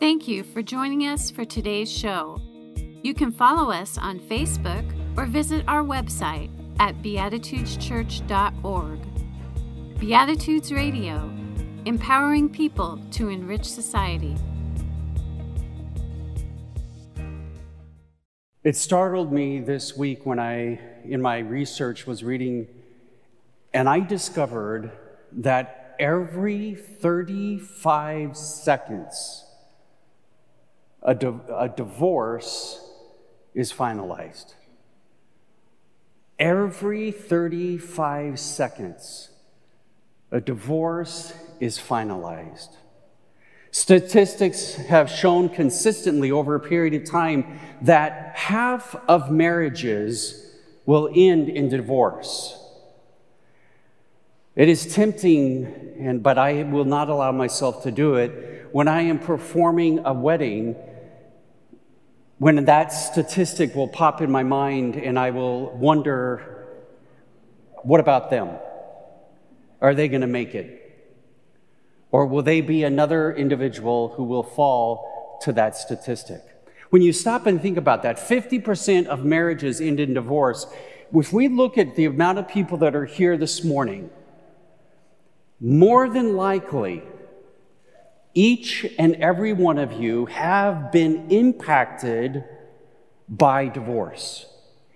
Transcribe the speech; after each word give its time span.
Thank 0.00 0.28
you 0.28 0.44
for 0.44 0.62
joining 0.62 1.08
us 1.08 1.28
for 1.28 1.44
today's 1.44 1.90
show. 1.90 2.40
You 3.02 3.14
can 3.14 3.32
follow 3.32 3.72
us 3.72 3.98
on 3.98 4.20
Facebook 4.20 4.84
or 5.16 5.26
visit 5.26 5.64
our 5.66 5.82
website 5.82 6.50
at 6.78 7.02
beatitudeschurch.org. 7.02 9.98
Beatitudes 9.98 10.72
Radio, 10.72 11.28
empowering 11.84 12.48
people 12.48 13.00
to 13.10 13.28
enrich 13.28 13.64
society. 13.64 14.36
It 18.62 18.76
startled 18.76 19.32
me 19.32 19.58
this 19.58 19.96
week 19.96 20.24
when 20.24 20.38
I, 20.38 20.78
in 21.04 21.20
my 21.20 21.38
research, 21.38 22.06
was 22.06 22.22
reading, 22.22 22.68
and 23.74 23.88
I 23.88 23.98
discovered 23.98 24.92
that 25.32 25.96
every 25.98 26.76
35 26.76 28.36
seconds, 28.36 29.44
a, 31.08 31.14
di- 31.14 31.40
a 31.56 31.70
divorce 31.70 32.86
is 33.54 33.72
finalized. 33.72 34.52
Every 36.38 37.10
35 37.10 38.38
seconds, 38.38 39.30
a 40.30 40.38
divorce 40.38 41.32
is 41.60 41.78
finalized. 41.78 42.76
Statistics 43.70 44.74
have 44.74 45.08
shown 45.10 45.48
consistently 45.48 46.30
over 46.30 46.54
a 46.54 46.60
period 46.60 46.92
of 47.00 47.08
time 47.08 47.58
that 47.80 48.36
half 48.36 48.94
of 49.08 49.30
marriages 49.30 50.54
will 50.84 51.08
end 51.14 51.48
in 51.48 51.70
divorce. 51.70 52.54
It 54.54 54.68
is 54.68 54.94
tempting, 54.94 55.96
and, 55.98 56.22
but 56.22 56.36
I 56.36 56.64
will 56.64 56.84
not 56.84 57.08
allow 57.08 57.32
myself 57.32 57.82
to 57.84 57.90
do 57.90 58.16
it, 58.16 58.68
when 58.72 58.88
I 58.88 59.02
am 59.02 59.18
performing 59.18 60.00
a 60.04 60.12
wedding, 60.12 60.76
when 62.38 62.64
that 62.66 62.92
statistic 62.92 63.74
will 63.74 63.88
pop 63.88 64.20
in 64.20 64.30
my 64.30 64.42
mind 64.42 64.96
and 64.96 65.18
I 65.18 65.30
will 65.30 65.70
wonder, 65.76 66.66
what 67.82 68.00
about 68.00 68.30
them? 68.30 68.50
Are 69.80 69.94
they 69.94 70.08
going 70.08 70.20
to 70.20 70.28
make 70.28 70.54
it? 70.54 70.74
Or 72.10 72.26
will 72.26 72.42
they 72.42 72.60
be 72.60 72.84
another 72.84 73.34
individual 73.34 74.10
who 74.16 74.24
will 74.24 74.42
fall 74.42 75.38
to 75.42 75.52
that 75.52 75.76
statistic? 75.76 76.42
When 76.90 77.02
you 77.02 77.12
stop 77.12 77.46
and 77.46 77.60
think 77.60 77.76
about 77.76 78.02
that, 78.04 78.16
50% 78.16 79.06
of 79.06 79.24
marriages 79.24 79.80
end 79.80 80.00
in 80.00 80.14
divorce. 80.14 80.66
If 81.12 81.32
we 81.32 81.48
look 81.48 81.76
at 81.76 81.96
the 81.96 82.06
amount 82.06 82.38
of 82.38 82.48
people 82.48 82.78
that 82.78 82.94
are 82.94 83.04
here 83.04 83.36
this 83.36 83.62
morning, 83.62 84.10
more 85.60 86.08
than 86.08 86.36
likely, 86.36 87.02
each 88.38 88.86
and 89.00 89.16
every 89.16 89.52
one 89.52 89.78
of 89.78 89.92
you 89.92 90.26
have 90.26 90.92
been 90.92 91.28
impacted 91.28 92.44
by 93.28 93.66
divorce. 93.66 94.46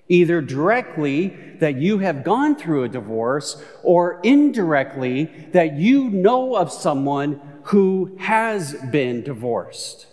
Either 0.08 0.40
directly 0.40 1.36
that 1.58 1.74
you 1.74 1.98
have 1.98 2.22
gone 2.22 2.54
through 2.54 2.84
a 2.84 2.88
divorce, 2.88 3.60
or 3.82 4.20
indirectly 4.22 5.24
that 5.50 5.72
you 5.74 6.08
know 6.08 6.54
of 6.54 6.70
someone 6.70 7.40
who 7.64 8.14
has 8.20 8.76
been 8.92 9.24
divorced. 9.24 10.06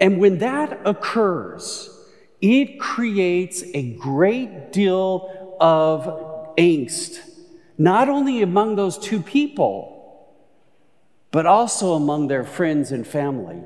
And 0.00 0.18
when 0.18 0.38
that 0.38 0.80
occurs, 0.86 1.90
it 2.40 2.80
creates 2.80 3.62
a 3.74 3.92
great 3.96 4.72
deal 4.72 5.56
of 5.60 6.54
angst, 6.56 7.18
not 7.76 8.08
only 8.08 8.40
among 8.40 8.76
those 8.76 8.96
two 8.96 9.20
people, 9.20 10.01
but 11.32 11.46
also 11.46 11.94
among 11.94 12.28
their 12.28 12.44
friends 12.44 12.92
and 12.92 13.06
family. 13.06 13.62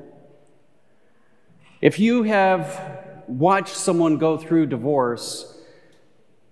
If 1.81 1.99
you 1.99 2.23
have 2.23 3.23
watched 3.27 3.75
someone 3.75 4.17
go 4.17 4.37
through 4.37 4.67
divorce, 4.67 5.53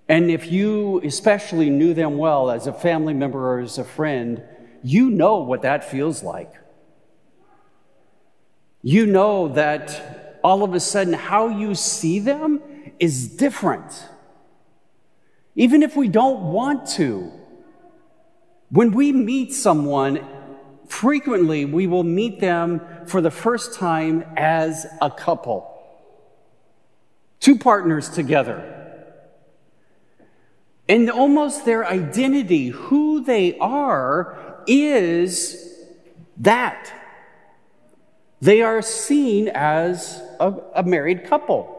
and 0.08 0.30
if 0.30 0.52
you 0.52 1.02
especially 1.04 1.70
knew 1.70 1.94
them 1.94 2.18
well 2.18 2.52
as 2.52 2.68
a 2.68 2.74
family 2.74 3.14
member 3.14 3.40
or 3.40 3.60
as 3.62 3.78
a 3.78 3.84
friend, 3.84 4.44
you 4.84 5.10
know 5.10 5.38
what 5.38 5.64
that 5.64 5.90
feels 5.90 6.22
like. 6.22 6.54
You 8.84 9.08
know 9.08 9.48
that 9.48 10.40
all 10.44 10.64
of 10.64 10.76
a 10.76 10.80
sudden 10.80 11.14
how 11.14 11.48
you 11.48 11.74
see 11.74 12.20
them 12.20 12.62
is 13.00 13.30
different. 13.30 14.06
Even 15.56 15.82
if 15.82 15.96
we 15.96 16.08
don't 16.08 16.52
want 16.52 16.88
to. 16.90 17.32
When 18.70 18.92
we 18.92 19.12
meet 19.12 19.54
someone, 19.54 20.20
frequently 20.88 21.66
we 21.66 21.88
will 21.88 22.04
meet 22.04 22.40
them 22.40 22.82
for 23.06 23.22
the 23.22 23.32
first 23.32 23.74
time 23.74 24.24
as 24.36 24.86
a 25.02 25.10
couple. 25.10 25.72
Two 27.40 27.58
partners 27.58 28.10
together. 28.10 28.72
And 30.88 31.10
almost 31.10 31.66
their 31.66 31.86
identity, 31.86 32.70
who 32.70 33.24
they 33.24 33.58
are, 33.58 34.64
is 34.68 35.74
that. 36.38 36.92
They 38.42 38.62
are 38.62 38.82
seen 38.82 39.48
as 39.48 40.22
a, 40.40 40.54
a, 40.76 40.84
married 40.84 41.26
couple 41.26 41.72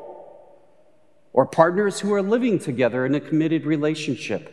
or 1.33 1.47
partners 1.47 2.01
who 2.01 2.13
are 2.15 2.23
living 2.23 2.59
together 2.59 3.05
in 3.07 3.15
a 3.15 3.21
committed 3.21 3.67
relationship. 3.67 4.53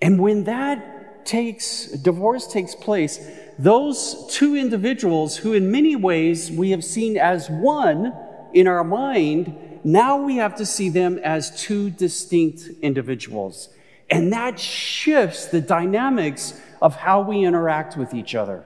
And 0.00 0.18
when 0.18 0.44
that 0.44 0.93
takes, 1.24 1.86
divorce 1.86 2.46
takes 2.46 2.74
place, 2.74 3.20
those 3.58 4.26
two 4.30 4.56
individuals 4.56 5.36
who, 5.36 5.52
in 5.52 5.70
many 5.70 5.96
ways, 5.96 6.50
we 6.50 6.70
have 6.70 6.84
seen 6.84 7.16
as 7.16 7.48
one 7.48 8.12
in 8.52 8.66
our 8.66 8.84
mind, 8.84 9.80
now 9.84 10.16
we 10.16 10.36
have 10.36 10.56
to 10.56 10.66
see 10.66 10.88
them 10.88 11.18
as 11.18 11.60
two 11.60 11.90
distinct 11.90 12.68
individuals. 12.82 13.68
And 14.10 14.32
that 14.32 14.58
shifts 14.58 15.46
the 15.46 15.60
dynamics 15.60 16.60
of 16.80 16.96
how 16.96 17.22
we 17.22 17.44
interact 17.44 17.96
with 17.96 18.14
each 18.14 18.34
other. 18.34 18.64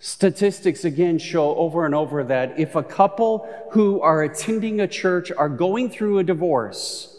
Statistics 0.00 0.84
again 0.84 1.18
show 1.18 1.56
over 1.56 1.84
and 1.84 1.94
over 1.94 2.22
that 2.24 2.58
if 2.58 2.76
a 2.76 2.82
couple 2.82 3.48
who 3.72 4.00
are 4.00 4.22
attending 4.22 4.80
a 4.80 4.86
church 4.86 5.32
are 5.32 5.48
going 5.48 5.90
through 5.90 6.18
a 6.18 6.24
divorce, 6.24 7.17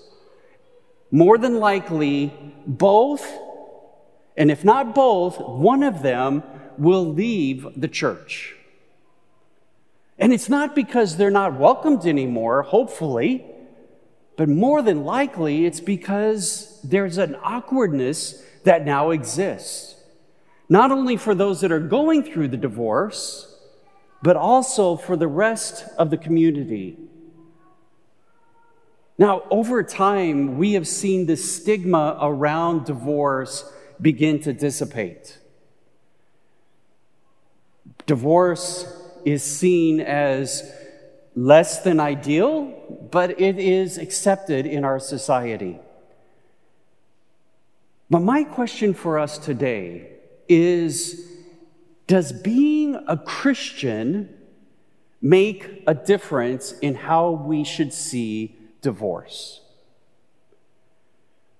more 1.12 1.38
than 1.38 1.60
likely 1.60 2.34
both, 2.66 3.26
and 4.38 4.52
if 4.52 4.64
not 4.64 4.94
both, 4.94 5.40
one 5.40 5.84
of 5.84 6.02
them 6.02 6.44
will 6.78 7.06
leave 7.06 7.68
the 7.76 7.88
church. 7.88 8.56
And 10.18 10.34
it's 10.34 10.50
not 10.50 10.76
because 10.76 11.18
they're 11.18 11.32
not 11.32 11.60
welcomed 11.60 12.06
anymore, 12.06 12.64
hopefully, 12.64 13.46
but 14.38 14.50
more 14.50 14.82
than 14.82 15.04
likely 15.04 15.66
it's 15.66 15.80
because 15.80 16.80
there's 16.84 17.18
an 17.18 17.36
awkwardness 17.44 18.44
that 18.64 18.86
now 18.86 19.12
exists. 19.12 19.96
Not 20.68 20.92
only 20.92 21.18
for 21.18 21.34
those 21.34 21.62
that 21.62 21.72
are 21.72 21.80
going 21.80 22.24
through 22.24 22.50
the 22.50 22.58
divorce, 22.58 23.58
but 24.22 24.36
also 24.36 24.96
for 24.96 25.18
the 25.18 25.28
rest 25.28 25.86
of 25.98 26.10
the 26.10 26.18
community. 26.18 26.98
Now, 29.20 29.44
over 29.52 29.84
time, 29.84 30.58
we 30.58 30.74
have 30.74 30.88
seen 30.88 31.26
the 31.26 31.36
stigma 31.36 32.18
around 32.22 32.86
divorce 32.86 33.70
begin 34.00 34.40
to 34.44 34.54
dissipate. 34.54 35.38
Divorce 38.06 38.88
is 39.26 39.44
seen 39.44 40.00
as 40.00 40.72
less 41.36 41.84
than 41.84 42.00
ideal, 42.00 42.74
but 43.12 43.42
it 43.42 43.60
is 43.60 43.98
accepted 43.98 44.66
in 44.66 44.86
our 44.86 45.00
society. 45.00 45.80
But 48.10 48.22
my 48.22 48.46
question 48.46 48.94
for 48.94 49.20
us 49.20 49.38
today 49.38 50.14
is 50.48 51.28
Does 52.08 52.32
being 52.32 52.96
a 53.06 53.18
Christian 53.18 54.34
make 55.22 55.84
a 55.86 55.94
difference 55.94 56.72
in 56.80 56.96
how 56.96 57.32
we 57.32 57.66
should 57.66 57.92
see 57.92 58.56
divorce? 58.82 59.62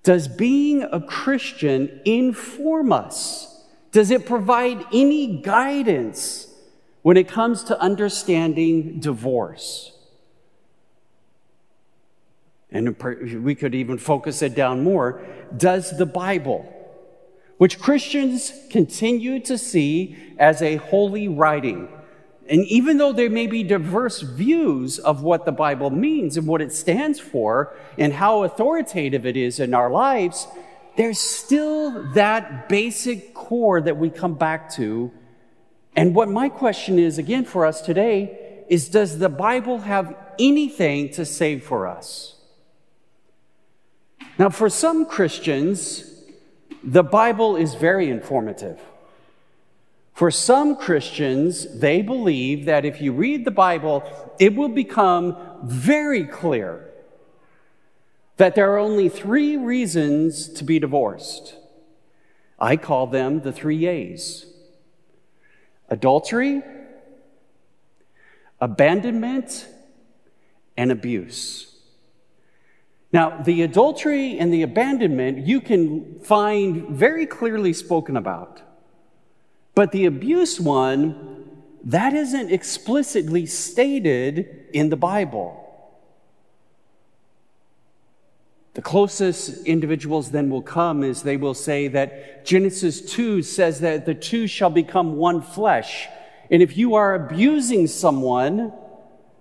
Does 0.02 0.28
being 0.28 0.82
a 0.82 1.00
Christian 1.00 2.00
inform 2.04 2.92
us? 2.92 3.66
Does 3.92 4.10
it 4.10 4.24
provide 4.24 4.84
any 4.92 5.40
guidance 5.40 6.50
when 7.02 7.16
it 7.16 7.28
comes 7.28 7.64
to 7.64 7.80
understanding 7.80 9.00
divorce. 9.00 9.96
And 12.70 12.96
we 13.42 13.54
could 13.54 13.74
even 13.74 13.98
focus 13.98 14.42
it 14.42 14.54
down 14.54 14.84
more. 14.84 15.22
Does 15.56 15.96
the 15.96 16.06
Bible, 16.06 16.72
which 17.58 17.80
Christians 17.80 18.52
continue 18.70 19.40
to 19.40 19.58
see 19.58 20.16
as 20.38 20.62
a 20.62 20.76
holy 20.76 21.26
writing, 21.26 21.88
and 22.50 22.66
even 22.66 22.98
though 22.98 23.12
there 23.12 23.30
may 23.30 23.46
be 23.46 23.62
diverse 23.62 24.20
views 24.20 24.98
of 24.98 25.22
what 25.22 25.46
the 25.46 25.52
Bible 25.52 25.88
means 25.88 26.36
and 26.36 26.46
what 26.46 26.60
it 26.60 26.72
stands 26.72 27.20
for 27.20 27.74
and 27.96 28.12
how 28.12 28.42
authoritative 28.42 29.24
it 29.24 29.36
is 29.36 29.60
in 29.60 29.72
our 29.72 29.88
lives, 29.88 30.48
there's 30.96 31.20
still 31.20 32.12
that 32.12 32.68
basic 32.68 33.32
core 33.34 33.80
that 33.80 33.96
we 33.96 34.10
come 34.10 34.34
back 34.34 34.70
to 34.74 35.12
And 35.96 36.14
what 36.14 36.28
my 36.28 36.48
question 36.48 36.98
is, 36.98 37.18
again, 37.18 37.44
for 37.44 37.66
us 37.66 37.80
today, 37.80 38.64
is 38.68 38.88
does 38.88 39.18
the 39.18 39.28
Bible 39.28 39.78
have 39.78 40.16
anything 40.38 41.10
to 41.12 41.24
say 41.24 41.58
for 41.58 41.86
us? 41.86 42.36
Now, 44.38 44.48
for 44.48 44.70
some 44.70 45.06
Christians, 45.06 46.04
the 46.82 47.02
Bible 47.02 47.56
is 47.56 47.74
very 47.74 48.08
informative. 48.08 48.80
For 50.12 50.30
some 50.30 50.76
Christians, 50.76 51.78
they 51.78 52.02
believe 52.02 52.66
that 52.66 52.84
if 52.84 53.00
you 53.00 53.12
read 53.12 53.44
the 53.44 53.50
Bible, 53.50 54.04
it 54.38 54.54
will 54.54 54.68
become 54.68 55.36
very 55.64 56.24
clear 56.24 56.90
that 58.36 58.54
there 58.54 58.72
are 58.72 58.78
only 58.78 59.08
three 59.08 59.56
reasons 59.56 60.48
to 60.48 60.64
be 60.64 60.78
divorced. 60.78 61.54
I 62.58 62.76
call 62.76 63.06
them 63.06 63.40
the 63.40 63.52
three 63.52 63.86
A's 63.86 64.46
adultery, 65.88 66.62
abandonment, 68.60 69.66
and 70.76 70.92
abuse. 70.92 71.76
Now, 73.12 73.42
the 73.42 73.62
adultery 73.62 74.38
and 74.38 74.52
the 74.52 74.62
abandonment 74.62 75.46
you 75.46 75.60
can 75.60 76.20
find 76.20 76.88
very 76.88 77.26
clearly 77.26 77.72
spoken 77.72 78.16
about. 78.16 78.62
But 79.80 79.92
the 79.92 80.04
abuse 80.04 80.60
one, 80.60 81.48
that 81.84 82.12
isn't 82.12 82.52
explicitly 82.52 83.46
stated 83.46 84.66
in 84.74 84.90
the 84.90 84.96
Bible. 84.96 85.56
The 88.74 88.82
closest 88.82 89.64
individuals 89.66 90.32
then 90.32 90.50
will 90.50 90.60
come 90.60 91.02
is 91.02 91.22
they 91.22 91.38
will 91.38 91.54
say 91.54 91.88
that 91.88 92.44
Genesis 92.44 93.00
2 93.00 93.40
says 93.40 93.80
that 93.80 94.04
the 94.04 94.14
two 94.14 94.46
shall 94.46 94.68
become 94.68 95.16
one 95.16 95.40
flesh. 95.40 96.08
And 96.50 96.60
if 96.60 96.76
you 96.76 96.96
are 96.96 97.14
abusing 97.14 97.86
someone, 97.86 98.74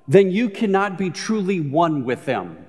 then 0.08 0.32
you 0.32 0.50
cannot 0.50 0.98
be 0.98 1.10
truly 1.10 1.60
one 1.60 2.06
with 2.06 2.24
them. 2.24 2.66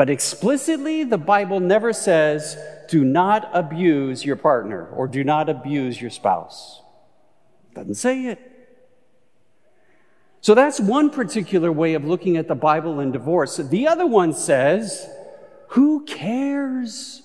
But 0.00 0.08
explicitly, 0.08 1.04
the 1.04 1.18
Bible 1.18 1.60
never 1.60 1.92
says, 1.92 2.56
do 2.88 3.04
not 3.04 3.50
abuse 3.52 4.24
your 4.24 4.36
partner 4.36 4.86
or 4.86 5.06
do 5.06 5.22
not 5.22 5.50
abuse 5.50 6.00
your 6.00 6.08
spouse. 6.08 6.80
Doesn't 7.74 7.96
say 7.96 8.24
it. 8.28 8.40
So 10.40 10.54
that's 10.54 10.80
one 10.80 11.10
particular 11.10 11.70
way 11.70 11.92
of 11.92 12.06
looking 12.06 12.38
at 12.38 12.48
the 12.48 12.54
Bible 12.54 12.98
and 13.00 13.12
divorce. 13.12 13.58
The 13.58 13.88
other 13.88 14.06
one 14.06 14.32
says, 14.32 15.06
who 15.68 16.06
cares? 16.06 17.20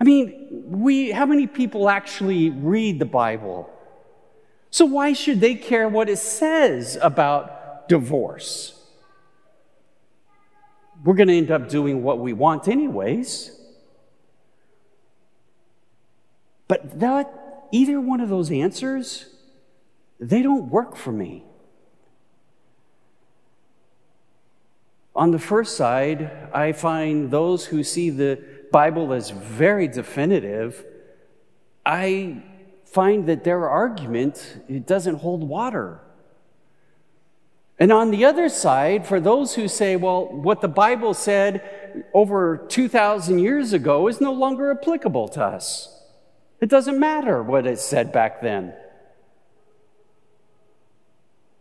I 0.00 0.04
mean, 0.04 0.62
we, 0.68 1.10
how 1.10 1.26
many 1.26 1.48
people 1.48 1.88
actually 1.88 2.50
read 2.50 3.00
the 3.00 3.04
Bible? 3.04 3.68
So 4.70 4.84
why 4.84 5.12
should 5.12 5.40
they 5.40 5.56
care 5.56 5.88
what 5.88 6.08
it 6.08 6.18
says 6.18 6.96
about 7.02 7.88
divorce? 7.88 8.71
We're 11.04 11.14
going 11.14 11.28
to 11.28 11.36
end 11.36 11.50
up 11.50 11.68
doing 11.68 12.02
what 12.02 12.18
we 12.18 12.32
want, 12.32 12.68
anyways. 12.68 13.58
But 16.68 17.00
that, 17.00 17.32
either 17.72 18.00
one 18.00 18.20
of 18.20 18.28
those 18.28 18.50
answers, 18.50 19.26
they 20.20 20.42
don't 20.42 20.70
work 20.70 20.96
for 20.96 21.12
me. 21.12 21.44
On 25.14 25.30
the 25.30 25.38
first 25.38 25.76
side, 25.76 26.30
I 26.54 26.72
find 26.72 27.30
those 27.30 27.66
who 27.66 27.84
see 27.84 28.08
the 28.08 28.42
Bible 28.70 29.12
as 29.12 29.30
very 29.30 29.86
definitive, 29.86 30.84
I 31.84 32.42
find 32.84 33.26
that 33.26 33.44
their 33.44 33.68
argument 33.68 34.62
it 34.68 34.86
doesn't 34.86 35.16
hold 35.16 35.46
water. 35.46 36.00
And 37.78 37.90
on 37.90 38.10
the 38.10 38.24
other 38.24 38.48
side, 38.48 39.06
for 39.06 39.18
those 39.18 39.54
who 39.54 39.66
say, 39.66 39.96
well, 39.96 40.26
what 40.26 40.60
the 40.60 40.68
Bible 40.68 41.14
said 41.14 42.04
over 42.14 42.58
2,000 42.68 43.38
years 43.38 43.72
ago 43.72 44.08
is 44.08 44.20
no 44.20 44.32
longer 44.32 44.70
applicable 44.70 45.28
to 45.28 45.42
us. 45.42 46.00
It 46.60 46.68
doesn't 46.68 46.98
matter 46.98 47.42
what 47.42 47.66
it 47.66 47.78
said 47.80 48.12
back 48.12 48.40
then. 48.40 48.74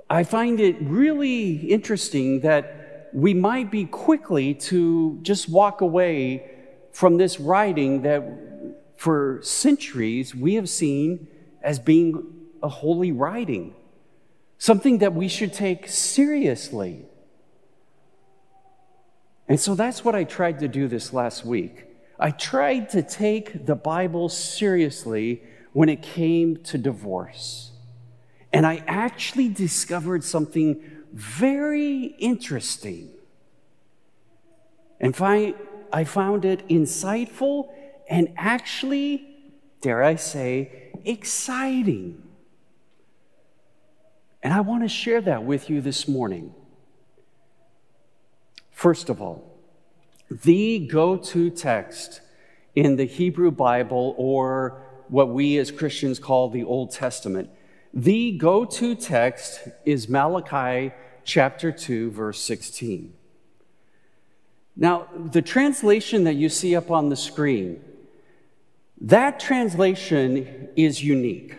I 0.10 0.24
find 0.24 0.60
it 0.60 0.76
really 0.82 1.56
interesting 1.72 2.42
that 2.42 3.10
we 3.14 3.34
might 3.34 3.72
be 3.72 3.86
quickly 3.86 4.54
to 4.54 5.18
just 5.22 5.50
walk 5.50 5.82
away 5.82 6.52
from 6.92 7.18
this 7.18 7.40
writing 7.40 8.02
that 8.02 8.24
for 8.98 9.40
centuries 9.42 10.36
we 10.36 10.56
have 10.56 10.70
seen 10.70 11.28
as 11.62 11.80
being 11.80 12.24
a 12.62 12.70
holy 12.70 13.12
writing 13.12 13.74
something 14.62 15.00
that 15.00 15.16
we 15.16 15.28
should 15.28 15.52
take 15.52 15.88
seriously. 15.88 17.04
And 19.48 19.60
so 19.60 19.74
that's 19.74 20.06
what 20.06 20.14
I 20.14 20.24
tried 20.24 20.60
to 20.60 20.68
do 20.68 20.88
this 20.88 21.12
last 21.14 21.44
week. 21.44 21.86
I 22.20 22.30
tried 22.30 22.92
to 22.92 23.02
take 23.02 23.66
the 23.66 23.74
Bible 23.74 24.30
seriously 24.30 25.42
when 25.74 25.90
it 25.90 26.04
came 26.04 26.58
to 26.58 26.78
divorce. 26.78 27.72
And 28.54 28.68
I 28.68 28.84
actually 28.86 29.50
discovered 29.50 30.24
something 30.24 30.80
very 31.12 32.14
interesting. 32.20 33.10
And 35.00 35.16
I 35.92 36.04
found 36.04 36.46
it 36.46 36.68
insightful 36.68 37.72
and 38.08 38.32
actually, 38.38 39.28
dare 39.82 40.04
I 40.04 40.18
say, 40.18 40.92
exciting. 41.04 42.22
And 44.44 44.54
I 44.54 44.62
want 44.62 44.84
to 44.84 44.90
share 44.90 45.22
that 45.22 45.44
with 45.44 45.70
you 45.70 45.82
this 45.82 46.08
morning. 46.08 46.54
First 48.72 49.10
of 49.10 49.22
all, 49.22 49.60
the 50.30 50.88
go 50.88 51.18
to 51.18 51.50
text 51.50 52.22
in 52.74 52.96
the 52.96 53.06
Hebrew 53.06 53.52
Bible, 53.52 54.16
or 54.18 54.82
what 55.10 55.30
we 55.30 55.58
as 55.58 55.72
Christians 55.72 56.20
call 56.20 56.50
the 56.50 56.64
Old 56.64 56.92
Testament, 56.92 57.50
the 57.94 58.38
go 58.38 58.66
to 58.66 58.96
text 58.96 59.68
is 59.86 60.08
Malachi 60.08 60.94
chapter 61.24 61.72
2, 61.72 62.12
verse 62.12 62.42
16. 62.42 63.14
Now, 64.76 65.08
the 65.16 65.42
translation 65.42 66.24
that 66.24 66.36
you 66.36 66.50
see 66.50 66.76
up 66.76 66.90
on 66.90 67.10
the 67.10 67.16
screen, 67.16 67.84
that 69.02 69.40
translation 69.40 70.70
is 70.76 71.04
unique. 71.04 71.56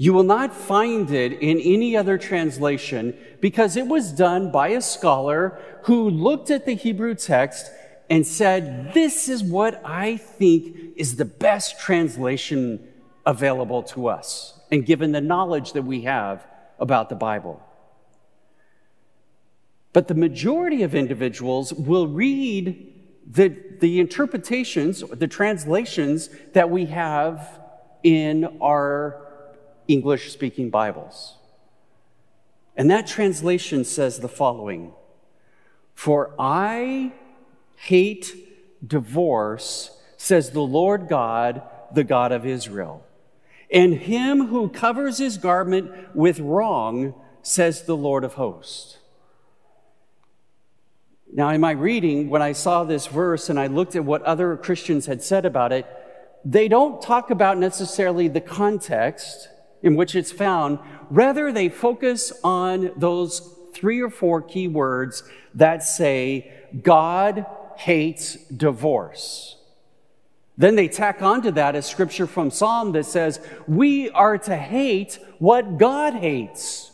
You 0.00 0.12
will 0.12 0.22
not 0.22 0.54
find 0.54 1.10
it 1.10 1.32
in 1.32 1.58
any 1.58 1.96
other 1.96 2.18
translation 2.18 3.18
because 3.40 3.76
it 3.76 3.88
was 3.88 4.12
done 4.12 4.52
by 4.52 4.68
a 4.68 4.80
scholar 4.80 5.60
who 5.82 6.08
looked 6.08 6.52
at 6.52 6.66
the 6.66 6.74
Hebrew 6.74 7.16
text 7.16 7.68
and 8.08 8.24
said, 8.24 8.94
This 8.94 9.28
is 9.28 9.42
what 9.42 9.82
I 9.84 10.16
think 10.16 10.94
is 10.96 11.16
the 11.16 11.24
best 11.24 11.80
translation 11.80 12.86
available 13.26 13.82
to 13.82 14.06
us, 14.06 14.60
and 14.70 14.86
given 14.86 15.10
the 15.10 15.20
knowledge 15.20 15.72
that 15.72 15.82
we 15.82 16.02
have 16.02 16.46
about 16.78 17.08
the 17.08 17.16
Bible. 17.16 17.60
But 19.92 20.06
the 20.06 20.14
majority 20.14 20.84
of 20.84 20.94
individuals 20.94 21.72
will 21.72 22.06
read 22.06 22.94
the, 23.26 23.52
the 23.80 23.98
interpretations, 23.98 25.00
the 25.00 25.26
translations 25.26 26.30
that 26.54 26.70
we 26.70 26.86
have 26.86 27.60
in 28.04 28.58
our 28.62 29.27
English 29.88 30.30
speaking 30.32 30.70
Bibles. 30.70 31.36
And 32.76 32.90
that 32.90 33.06
translation 33.06 33.84
says 33.84 34.20
the 34.20 34.28
following 34.28 34.92
For 35.94 36.32
I 36.38 37.12
hate 37.76 38.86
divorce, 38.86 39.98
says 40.16 40.50
the 40.50 40.60
Lord 40.60 41.08
God, 41.08 41.62
the 41.92 42.04
God 42.04 42.30
of 42.30 42.46
Israel. 42.46 43.04
And 43.70 43.94
him 43.94 44.46
who 44.46 44.68
covers 44.68 45.18
his 45.18 45.38
garment 45.38 46.14
with 46.14 46.38
wrong, 46.38 47.14
says 47.42 47.82
the 47.82 47.96
Lord 47.96 48.24
of 48.24 48.34
hosts. 48.34 48.98
Now, 51.30 51.50
in 51.50 51.60
my 51.60 51.72
reading, 51.72 52.30
when 52.30 52.40
I 52.40 52.52
saw 52.52 52.84
this 52.84 53.06
verse 53.06 53.50
and 53.50 53.60
I 53.60 53.66
looked 53.66 53.94
at 53.94 54.04
what 54.04 54.22
other 54.22 54.56
Christians 54.56 55.06
had 55.06 55.22
said 55.22 55.44
about 55.44 55.72
it, 55.72 55.86
they 56.44 56.68
don't 56.68 57.02
talk 57.02 57.30
about 57.30 57.58
necessarily 57.58 58.28
the 58.28 58.40
context 58.40 59.48
in 59.82 59.94
which 59.94 60.14
it's 60.14 60.32
found. 60.32 60.78
Rather, 61.10 61.52
they 61.52 61.68
focus 61.68 62.32
on 62.42 62.92
those 62.96 63.54
three 63.72 64.00
or 64.00 64.10
four 64.10 64.42
key 64.42 64.68
words 64.68 65.22
that 65.54 65.82
say, 65.82 66.52
God 66.82 67.46
hates 67.76 68.34
divorce. 68.46 69.56
Then 70.56 70.74
they 70.74 70.88
tack 70.88 71.22
onto 71.22 71.52
that 71.52 71.76
a 71.76 71.82
scripture 71.82 72.26
from 72.26 72.50
Psalm 72.50 72.92
that 72.92 73.06
says, 73.06 73.40
We 73.68 74.10
are 74.10 74.36
to 74.38 74.56
hate 74.56 75.18
what 75.38 75.78
God 75.78 76.14
hates. 76.14 76.90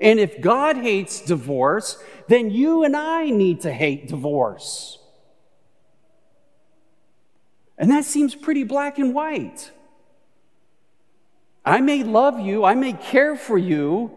And 0.00 0.18
if 0.18 0.40
God 0.40 0.76
hates 0.76 1.20
divorce, 1.20 2.02
then 2.28 2.50
you 2.50 2.82
and 2.82 2.96
I 2.96 3.30
need 3.30 3.60
to 3.60 3.72
hate 3.72 4.08
divorce. 4.08 4.98
And 7.76 7.90
that 7.90 8.04
seems 8.04 8.34
pretty 8.34 8.64
black 8.64 8.98
and 8.98 9.14
white. 9.14 9.70
I 11.64 11.80
may 11.80 12.02
love 12.02 12.40
you, 12.40 12.64
I 12.64 12.74
may 12.74 12.92
care 12.92 13.36
for 13.36 13.56
you, 13.56 14.10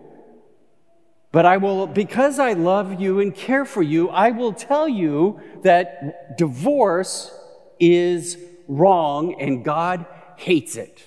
but 1.32 1.46
I 1.46 1.58
will, 1.58 1.88
because 1.88 2.40
I 2.40 2.54
love 2.54 3.00
you 3.00 3.20
and 3.20 3.34
care 3.34 3.64
for 3.64 3.82
you, 3.82 4.10
I 4.10 4.32
will 4.32 4.54
tell 4.54 4.88
you 4.88 5.40
that 5.64 6.38
divorce 6.38 7.32
is 7.80 8.38
wrong 8.68 9.40
and 9.40 9.64
God 9.64 10.06
hates 10.36 10.76
it. 10.76 11.04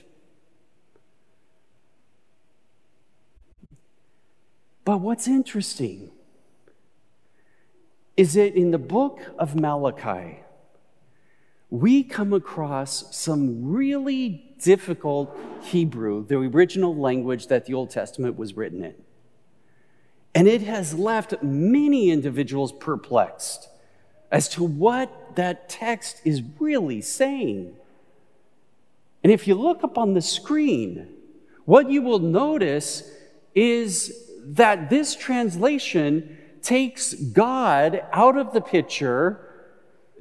But 4.85 4.99
what's 4.99 5.29
interesting 5.29 6.11
is 8.17 8.35
that 8.35 8.55
in 8.55 8.71
the 8.71 8.79
book 8.79 9.21
of 9.39 9.55
Malachi, 9.55 10.41
we 11.69 12.03
come 12.03 12.33
across 12.33 13.17
some 13.17 13.71
really 13.71 14.50
difficult 14.63 15.37
Hebrew, 15.63 16.27
the 16.27 16.37
original 16.37 16.95
language 16.95 17.49
that 17.49 17.67
the 17.67 17.75
Old 17.75 17.91
Testament 17.91 18.37
was 18.37 18.57
written 18.57 18.85
in. 18.85 18.95
And 20.35 20.47
it 20.47 20.63
has 20.63 20.95
left 20.95 21.43
many 21.43 22.11
individuals 22.11 22.73
perplexed 22.73 23.69
as 24.31 24.49
to 24.51 24.63
what 24.63 25.37
that 25.37 25.69
text 25.69 26.21
is 26.25 26.43
really 26.59 27.01
saying. 27.01 27.75
And 29.23 29.33
if 29.33 29.49
you 29.49 29.55
look 29.55 29.83
up 29.83 29.99
on 29.99 30.15
the 30.15 30.23
screen, 30.23 31.09
what 31.65 31.91
you 31.91 32.03
will 32.03 32.21
notice 32.21 33.11
is 33.55 34.29
that 34.45 34.89
this 34.89 35.15
translation 35.15 36.39
takes 36.63 37.15
God 37.15 38.03
out 38.13 38.37
of 38.37 38.53
the 38.53 38.61
picture 38.61 39.47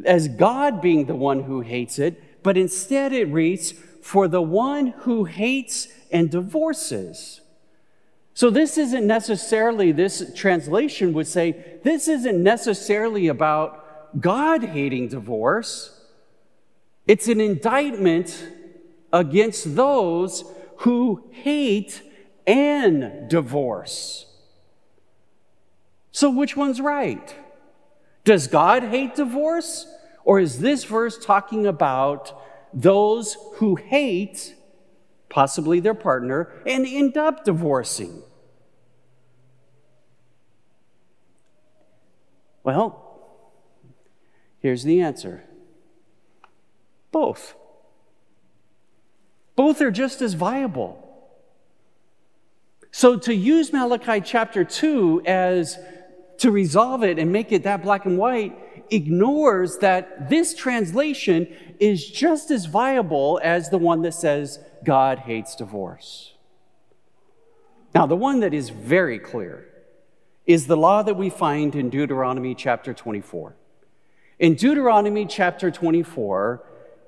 as 0.05 0.27
God 0.27 0.81
being 0.81 1.05
the 1.05 1.15
one 1.15 1.43
who 1.43 1.62
hates 1.62 2.00
it, 2.00 2.43
but 2.43 2.58
instead 2.58 3.13
it 3.13 3.25
reads, 3.25 3.74
for 4.01 4.27
the 4.27 4.41
one 4.41 4.88
who 5.00 5.25
hates 5.25 5.88
and 6.12 6.29
divorces. 6.29 7.41
So, 8.34 8.50
this 8.50 8.77
isn't 8.77 9.06
necessarily, 9.06 9.91
this 9.91 10.32
translation 10.36 11.13
would 11.13 11.27
say, 11.27 11.79
this 11.84 12.08
isn't 12.08 12.41
necessarily 12.41 13.27
about 13.27 14.22
God 14.22 14.63
hating 14.63 15.10
divorce. 15.10 16.00
It's 17.06 17.27
an 17.27 17.41
indictment 17.41 18.48
against 19.12 19.75
those 19.75 20.44
who 20.77 21.29
hate 21.32 22.01
and 22.48 23.29
divorce. 23.29 24.25
So, 26.12 26.29
which 26.29 26.56
one's 26.56 26.79
right? 26.79 27.36
Does 28.24 28.48
God 28.48 28.84
hate 28.84 29.15
divorce? 29.15 29.86
Or 30.24 30.39
is 30.39 30.60
this 30.60 30.84
verse 30.84 31.18
talking 31.18 31.65
about 31.65 32.39
those 32.73 33.38
who 33.55 33.75
hate 33.75 34.55
possibly 35.29 35.79
their 35.79 35.93
partner 35.93 36.51
and 36.65 36.85
end 36.85 37.17
up 37.17 37.45
divorcing? 37.45 38.23
Well, 42.63 43.19
here's 44.59 44.83
the 44.83 45.01
answer 45.01 45.43
both. 47.11 47.55
Both 49.55 49.81
are 49.81 49.91
just 49.91 50.21
as 50.21 50.35
viable. 50.35 51.05
So 52.91 53.17
to 53.17 53.33
use 53.33 53.73
Malachi 53.73 54.21
chapter 54.21 54.63
2 54.63 55.23
as 55.25 55.77
to 56.39 56.51
resolve 56.51 57.03
it 57.03 57.19
and 57.19 57.31
make 57.31 57.51
it 57.51 57.63
that 57.63 57.84
black 57.84 58.05
and 58.05 58.17
white 58.17 58.58
ignores 58.89 59.77
that 59.79 60.29
this 60.29 60.55
translation 60.55 61.48
is 61.79 62.10
just 62.10 62.51
as 62.51 62.65
viable 62.65 63.39
as 63.43 63.69
the 63.69 63.77
one 63.77 64.01
that 64.01 64.13
says 64.13 64.60
God 64.84 65.19
hates 65.19 65.55
divorce. 65.55 66.34
Now, 67.93 68.05
the 68.05 68.15
one 68.15 68.39
that 68.41 68.53
is 68.53 68.69
very 68.69 69.19
clear 69.19 69.67
is 70.46 70.67
the 70.67 70.77
law 70.77 71.03
that 71.03 71.15
we 71.15 71.29
find 71.29 71.75
in 71.75 71.89
Deuteronomy 71.89 72.55
chapter 72.55 72.93
24. 72.93 73.55
In 74.39 74.55
Deuteronomy 74.55 75.25
chapter 75.25 75.69
24, 75.69 76.63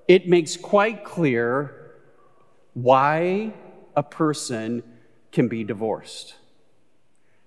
it 0.07 0.27
makes 0.27 0.57
quite 0.57 1.03
clear 1.03 1.93
why 2.73 3.53
a 3.95 4.03
person 4.03 4.83
can 5.31 5.47
be 5.47 5.63
divorced. 5.63 6.35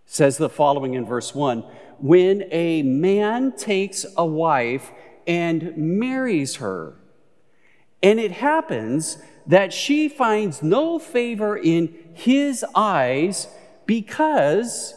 Says 0.06 0.36
the 0.38 0.48
following 0.48 0.94
in 0.94 1.04
verse 1.04 1.34
1 1.34 1.60
When 1.98 2.44
a 2.50 2.82
man 2.82 3.52
takes 3.52 4.06
a 4.16 4.26
wife 4.26 4.90
and 5.26 5.76
marries 5.76 6.56
her, 6.56 6.96
and 8.02 8.20
it 8.20 8.32
happens 8.32 9.18
that 9.46 9.72
she 9.72 10.08
finds 10.08 10.62
no 10.62 10.98
favor 10.98 11.56
in 11.56 11.94
his 12.12 12.64
eyes 12.74 13.48
because 13.86 14.94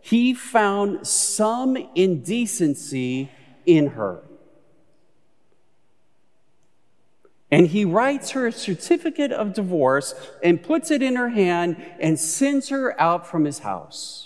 he 0.00 0.34
found 0.34 1.06
some 1.06 1.76
indecency 1.94 3.30
in 3.64 3.88
her. 3.88 4.22
And 7.50 7.68
he 7.68 7.84
writes 7.84 8.30
her 8.30 8.48
a 8.48 8.52
certificate 8.52 9.32
of 9.32 9.54
divorce 9.54 10.14
and 10.42 10.62
puts 10.62 10.90
it 10.90 11.02
in 11.02 11.16
her 11.16 11.30
hand 11.30 11.76
and 12.00 12.18
sends 12.18 12.68
her 12.70 13.00
out 13.00 13.26
from 13.26 13.44
his 13.44 13.60
house. 13.60 14.25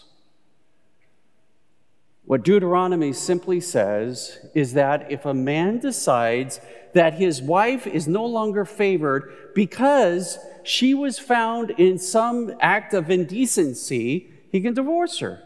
What 2.30 2.44
Deuteronomy 2.44 3.12
simply 3.12 3.60
says 3.60 4.38
is 4.54 4.74
that 4.74 5.10
if 5.10 5.26
a 5.26 5.34
man 5.34 5.80
decides 5.80 6.60
that 6.92 7.14
his 7.14 7.42
wife 7.42 7.88
is 7.88 8.06
no 8.06 8.24
longer 8.24 8.64
favored 8.64 9.34
because 9.52 10.38
she 10.62 10.94
was 10.94 11.18
found 11.18 11.70
in 11.70 11.98
some 11.98 12.54
act 12.60 12.94
of 12.94 13.10
indecency, 13.10 14.30
he 14.52 14.60
can 14.60 14.74
divorce 14.74 15.18
her. 15.18 15.42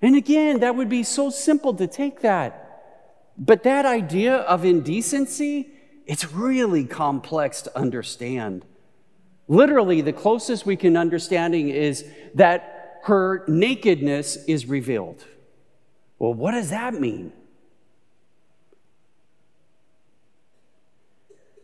And 0.00 0.16
again, 0.16 0.58
that 0.58 0.74
would 0.74 0.88
be 0.88 1.04
so 1.04 1.30
simple 1.30 1.74
to 1.74 1.86
take 1.86 2.22
that. 2.22 3.30
But 3.38 3.62
that 3.62 3.86
idea 3.86 4.34
of 4.34 4.64
indecency, 4.64 5.70
it's 6.06 6.32
really 6.32 6.86
complex 6.86 7.62
to 7.62 7.78
understand. 7.78 8.64
Literally, 9.46 10.00
the 10.00 10.12
closest 10.12 10.66
we 10.66 10.74
can 10.74 10.96
understanding 10.96 11.68
is 11.68 12.04
that 12.34 12.71
her 13.02 13.44
nakedness 13.48 14.36
is 14.46 14.66
revealed. 14.66 15.24
Well, 16.18 16.34
what 16.34 16.52
does 16.52 16.70
that 16.70 16.94
mean? 16.94 17.32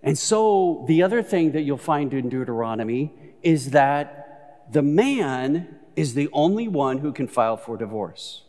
And 0.02 0.18
so, 0.18 0.84
the 0.88 1.02
other 1.02 1.22
thing 1.22 1.52
that 1.52 1.62
you'll 1.62 1.76
find 1.76 2.12
in 2.14 2.28
Deuteronomy 2.28 3.12
is 3.42 3.70
that 3.70 4.66
the 4.70 4.82
man 4.82 5.76
is 5.96 6.14
the 6.14 6.28
only 6.32 6.66
one 6.66 6.98
who 6.98 7.12
can 7.12 7.28
file 7.28 7.56
for 7.56 7.76
divorce. 7.76 8.42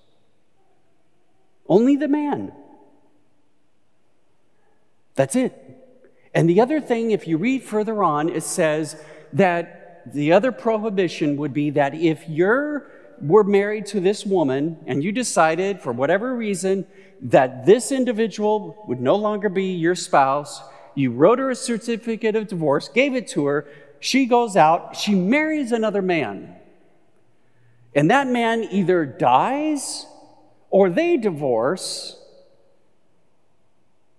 Only 1.68 1.96
the 1.96 2.08
man. 2.08 2.52
That's 5.16 5.36
it. 5.36 5.54
And 6.34 6.50
the 6.50 6.62
other 6.62 6.80
thing, 6.80 7.12
if 7.12 7.28
you 7.28 7.38
read 7.38 7.64
further 7.64 8.04
on, 8.04 8.30
it 8.30 8.44
says 8.44 9.04
that 9.34 9.79
the 10.06 10.32
other 10.32 10.52
prohibition 10.52 11.38
would 11.38 11.54
be 11.54 11.70
that 11.72 11.94
if 11.94 12.28
you're 12.28 12.92
were 13.22 13.44
married 13.44 13.86
to 13.86 14.00
this 14.00 14.26
woman 14.26 14.78
and 14.88 15.04
you 15.04 15.12
decided 15.12 15.82
for 15.82 15.92
whatever 15.92 16.36
reason 16.36 16.86
that 17.22 17.66
this 17.66 17.92
individual 17.92 18.82
would 18.88 19.02
no 19.02 19.16
longer 19.16 19.50
be 19.50 19.74
your 19.74 19.96
spouse, 19.96 20.62
you 20.96 21.12
wrote 21.12 21.40
her 21.40 21.50
a 21.50 21.56
certificate 21.56 22.36
of 22.36 22.48
divorce, 22.48 22.88
gave 22.88 23.16
it 23.16 23.28
to 23.28 23.46
her, 23.46 23.68
she 24.00 24.26
goes 24.26 24.56
out, 24.56 24.96
she 24.96 25.14
marries 25.14 25.72
another 25.72 26.02
man. 26.02 26.56
And 27.94 28.10
that 28.10 28.28
man 28.28 28.64
either 28.72 29.06
dies 29.06 30.06
or 30.70 30.90
they 30.90 31.18
divorce 31.18 32.16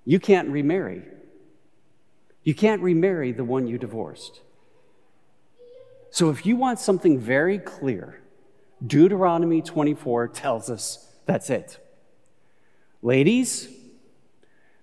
you 0.05 0.19
can't 0.19 0.49
remarry. 0.49 1.03
You 2.43 2.55
can't 2.55 2.83
remarry 2.83 3.33
the 3.33 3.45
one 3.45 3.69
you 3.69 3.79
divorced. 3.79 4.41
So 6.11 6.31
if 6.31 6.45
you 6.45 6.57
want 6.57 6.79
something 6.79 7.19
very 7.19 7.59
clear, 7.59 8.21
Deuteronomy 8.85 9.63
24 9.63 10.29
tells 10.29 10.71
us 10.71 11.09
that's 11.27 11.51
it. 11.51 11.79
Ladies, 13.03 13.69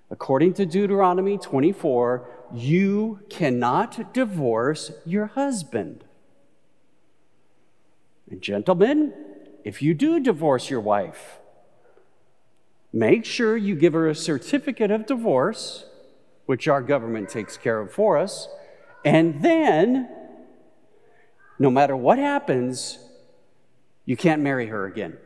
according 0.09 0.53
to 0.55 0.65
Deuteronomy 0.65 1.37
24, 1.37 2.29
you 2.53 3.19
cannot 3.29 4.13
divorce 4.13 4.91
your 5.05 5.27
husband. 5.27 6.05
And 8.29 8.41
gentlemen, 8.41 9.13
if 9.63 9.81
you 9.81 9.93
do 9.93 10.19
divorce 10.19 10.69
your 10.69 10.79
wife, 10.81 11.39
Make 12.93 13.25
sure 13.25 13.57
you 13.57 13.75
give 13.75 13.93
her 13.93 14.09
a 14.09 14.15
certificate 14.15 14.91
of 14.91 15.05
divorce, 15.05 15.85
which 16.45 16.67
our 16.67 16.81
government 16.81 17.29
takes 17.29 17.57
care 17.57 17.79
of 17.79 17.91
for 17.91 18.17
us. 18.17 18.47
And 19.03 19.43
then, 19.43 20.09
no 21.59 21.69
matter 21.69 21.95
what 21.95 22.19
happens, 22.19 22.99
you 24.05 24.15
can't 24.15 24.41
marry 24.41 24.67
her 24.67 24.85
again. 24.85 25.17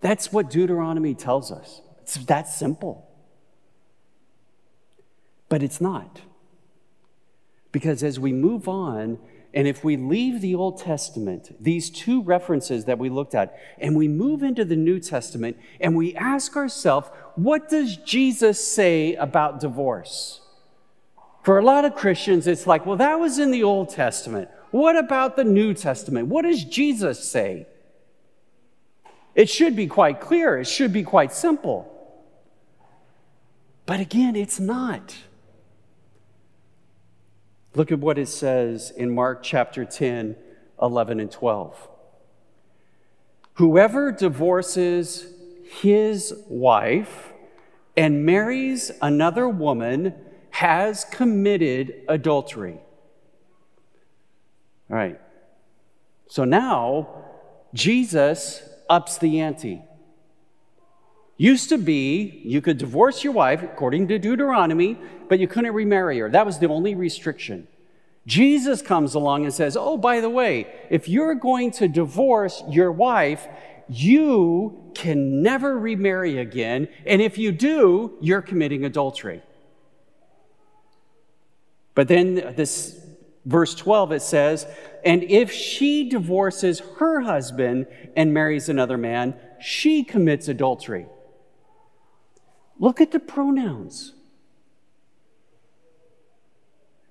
That's 0.00 0.32
what 0.32 0.50
Deuteronomy 0.50 1.14
tells 1.14 1.50
us. 1.50 1.80
It's 2.02 2.16
that 2.26 2.48
simple. 2.48 3.08
But 5.48 5.62
it's 5.62 5.80
not. 5.80 6.20
Because 7.72 8.02
as 8.02 8.20
we 8.20 8.32
move 8.32 8.68
on, 8.68 9.18
and 9.52 9.66
if 9.66 9.82
we 9.82 9.96
leave 9.96 10.40
the 10.40 10.54
Old 10.54 10.78
Testament, 10.78 11.56
these 11.58 11.88
two 11.88 12.22
references 12.22 12.84
that 12.84 12.98
we 12.98 13.08
looked 13.08 13.34
at, 13.34 13.58
and 13.78 13.96
we 13.96 14.06
move 14.06 14.42
into 14.42 14.64
the 14.64 14.76
New 14.76 15.00
Testament, 15.00 15.56
and 15.80 15.96
we 15.96 16.14
ask 16.14 16.56
ourselves, 16.56 17.08
what 17.34 17.68
does 17.68 17.96
Jesus 17.96 18.64
say 18.66 19.14
about 19.14 19.60
divorce? 19.60 20.42
For 21.46 21.60
a 21.60 21.64
lot 21.64 21.84
of 21.84 21.94
Christians, 21.94 22.48
it's 22.48 22.66
like, 22.66 22.86
well, 22.86 22.96
that 22.96 23.20
was 23.20 23.38
in 23.38 23.52
the 23.52 23.62
Old 23.62 23.88
Testament. 23.90 24.48
What 24.72 24.96
about 24.96 25.36
the 25.36 25.44
New 25.44 25.74
Testament? 25.74 26.26
What 26.26 26.42
does 26.42 26.64
Jesus 26.64 27.22
say? 27.22 27.68
It 29.36 29.48
should 29.48 29.76
be 29.76 29.86
quite 29.86 30.20
clear, 30.20 30.58
it 30.58 30.66
should 30.66 30.92
be 30.92 31.04
quite 31.04 31.32
simple. 31.32 31.88
But 33.86 34.00
again, 34.00 34.34
it's 34.34 34.58
not. 34.58 35.14
Look 37.76 37.92
at 37.92 38.00
what 38.00 38.18
it 38.18 38.26
says 38.26 38.90
in 38.90 39.14
Mark 39.14 39.44
chapter 39.44 39.84
10, 39.84 40.34
11, 40.82 41.20
and 41.20 41.30
12. 41.30 41.88
Whoever 43.52 44.10
divorces 44.10 45.28
his 45.80 46.34
wife 46.48 47.32
and 47.96 48.26
marries 48.26 48.90
another 49.00 49.48
woman 49.48 50.12
has 50.56 51.04
committed 51.04 51.92
adultery. 52.08 52.80
All 54.88 54.96
right. 54.96 55.20
So 56.28 56.44
now 56.44 57.24
Jesus 57.74 58.66
ups 58.88 59.18
the 59.18 59.40
ante. 59.40 59.82
Used 61.36 61.68
to 61.68 61.76
be 61.76 62.40
you 62.42 62.62
could 62.62 62.78
divorce 62.78 63.22
your 63.22 63.34
wife 63.34 63.62
according 63.62 64.08
to 64.08 64.18
Deuteronomy, 64.18 64.98
but 65.28 65.38
you 65.38 65.46
couldn't 65.46 65.74
remarry 65.74 66.20
her. 66.20 66.30
That 66.30 66.46
was 66.46 66.58
the 66.58 66.68
only 66.68 66.94
restriction. 66.94 67.68
Jesus 68.26 68.80
comes 68.80 69.14
along 69.14 69.44
and 69.44 69.52
says, 69.52 69.76
Oh, 69.76 69.98
by 69.98 70.20
the 70.20 70.30
way, 70.30 70.72
if 70.88 71.06
you're 71.06 71.34
going 71.34 71.70
to 71.72 71.86
divorce 71.86 72.62
your 72.70 72.90
wife, 72.90 73.46
you 73.90 74.90
can 74.94 75.42
never 75.42 75.78
remarry 75.78 76.38
again. 76.38 76.88
And 77.04 77.20
if 77.20 77.36
you 77.36 77.52
do, 77.52 78.16
you're 78.22 78.40
committing 78.40 78.86
adultery. 78.86 79.42
But 81.96 82.08
then 82.08 82.54
this 82.54 83.00
verse 83.44 83.74
12 83.74 84.12
it 84.12 84.22
says, 84.22 84.66
And 85.04 85.24
if 85.24 85.50
she 85.50 86.08
divorces 86.08 86.80
her 86.98 87.22
husband 87.22 87.86
and 88.14 88.32
marries 88.32 88.68
another 88.68 88.98
man, 88.98 89.34
she 89.58 90.04
commits 90.04 90.46
adultery. 90.46 91.06
Look 92.78 93.00
at 93.00 93.10
the 93.10 93.18
pronouns. 93.18 94.12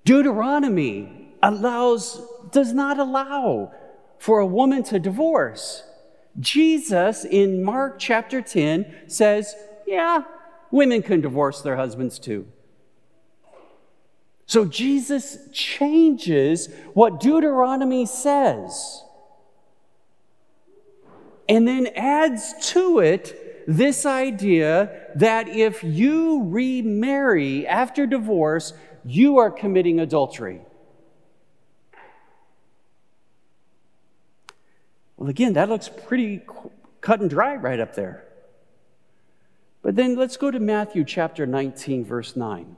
Deuteronomy 0.04 1.34
allows, 1.42 2.22
does 2.52 2.72
not 2.72 2.98
allow 2.98 3.72
for 4.18 4.38
a 4.38 4.46
woman 4.46 4.84
to 4.84 5.00
divorce. 5.00 5.82
Jesus 6.38 7.24
in 7.24 7.60
Mark 7.64 7.98
chapter 7.98 8.40
10 8.40 9.08
says, 9.08 9.56
yeah, 9.84 10.22
women 10.70 11.02
can 11.02 11.20
divorce 11.20 11.60
their 11.60 11.74
husbands 11.74 12.20
too. 12.20 12.46
So 14.46 14.64
Jesus 14.64 15.38
changes 15.52 16.68
what 16.94 17.20
Deuteronomy 17.20 18.06
says 18.06 19.02
and 21.48 21.66
then 21.66 21.88
adds 21.96 22.54
to 22.72 23.00
it 23.00 23.64
this 23.66 24.06
idea 24.06 25.10
that 25.16 25.48
if 25.48 25.82
you 25.82 26.44
remarry 26.44 27.66
after 27.66 28.06
divorce, 28.06 28.72
you 29.04 29.38
are 29.38 29.50
committing 29.50 29.98
adultery. 29.98 30.60
Well, 35.16 35.28
again, 35.28 35.54
that 35.54 35.68
looks 35.68 35.88
pretty 35.88 36.42
cut 37.00 37.20
and 37.20 37.30
dry 37.30 37.56
right 37.56 37.80
up 37.80 37.94
there. 37.94 38.24
But 39.82 39.96
then 39.96 40.14
let's 40.16 40.36
go 40.36 40.50
to 40.50 40.60
Matthew 40.60 41.04
chapter 41.04 41.46
19, 41.46 42.04
verse 42.04 42.36
9. 42.36 42.76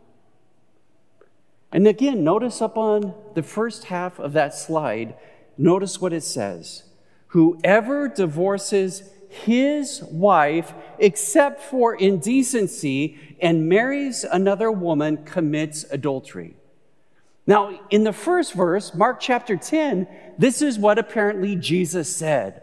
And 1.71 1.87
again, 1.87 2.25
notice 2.25 2.63
up 2.63 2.77
on 2.77 3.15
the 3.35 3.43
first 3.43 3.85
half 3.85 4.19
of 4.19 4.33
that 4.33 4.55
slide, 4.55 5.15
notice 5.57 6.01
what 6.01 6.13
it 6.13 6.23
says 6.23 6.85
Whoever 7.29 8.09
divorces 8.09 9.03
his 9.29 10.03
wife, 10.05 10.73
except 10.99 11.61
for 11.61 11.95
indecency, 11.95 13.37
and 13.41 13.69
marries 13.69 14.25
another 14.25 14.73
woman, 14.73 15.25
commits 15.25 15.85
adultery. 15.91 16.57
Now, 17.47 17.81
in 17.91 18.05
the 18.05 18.13
first 18.13 18.55
verse, 18.55 18.95
Mark 18.95 19.21
chapter 19.21 19.57
10, 19.57 20.09
this 20.39 20.61
is 20.61 20.79
what 20.79 20.99
apparently 20.99 21.57
Jesus 21.57 22.15
said. 22.15 22.63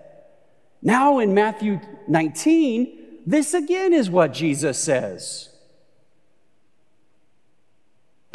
Now, 0.81 1.19
in 1.19 1.33
Matthew 1.33 1.79
19, 2.07 3.21
this 3.25 3.53
again 3.53 3.93
is 3.93 4.09
what 4.09 4.33
Jesus 4.33 4.77
says. 4.77 5.49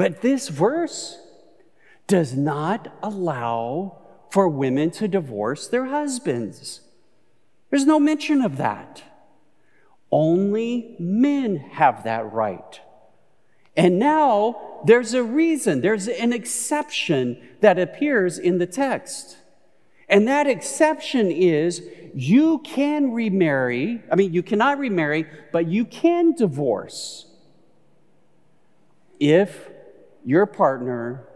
But 0.00 0.22
this 0.22 0.48
verse 0.48 1.18
does 2.06 2.34
not 2.34 2.90
allow 3.02 3.98
for 4.30 4.48
women 4.48 4.90
to 4.92 5.06
divorce 5.06 5.68
their 5.68 5.84
husbands. 5.84 6.80
There's 7.68 7.84
no 7.84 8.00
mention 8.00 8.40
of 8.40 8.56
that. 8.56 9.02
Only 10.10 10.96
men 10.98 11.56
have 11.72 12.04
that 12.04 12.32
right. 12.32 12.80
And 13.76 13.98
now 13.98 14.80
there's 14.86 15.12
a 15.12 15.22
reason, 15.22 15.82
there's 15.82 16.08
an 16.08 16.32
exception 16.32 17.36
that 17.60 17.78
appears 17.78 18.38
in 18.38 18.56
the 18.56 18.66
text. 18.66 19.36
And 20.08 20.26
that 20.26 20.46
exception 20.46 21.30
is 21.30 21.82
you 22.14 22.60
can 22.60 23.12
remarry, 23.12 24.02
I 24.10 24.14
mean, 24.14 24.32
you 24.32 24.42
cannot 24.42 24.78
remarry, 24.78 25.26
but 25.52 25.66
you 25.66 25.84
can 25.84 26.32
divorce 26.32 27.26
if 29.20 29.69
your 30.24 30.46
partner 30.46 31.26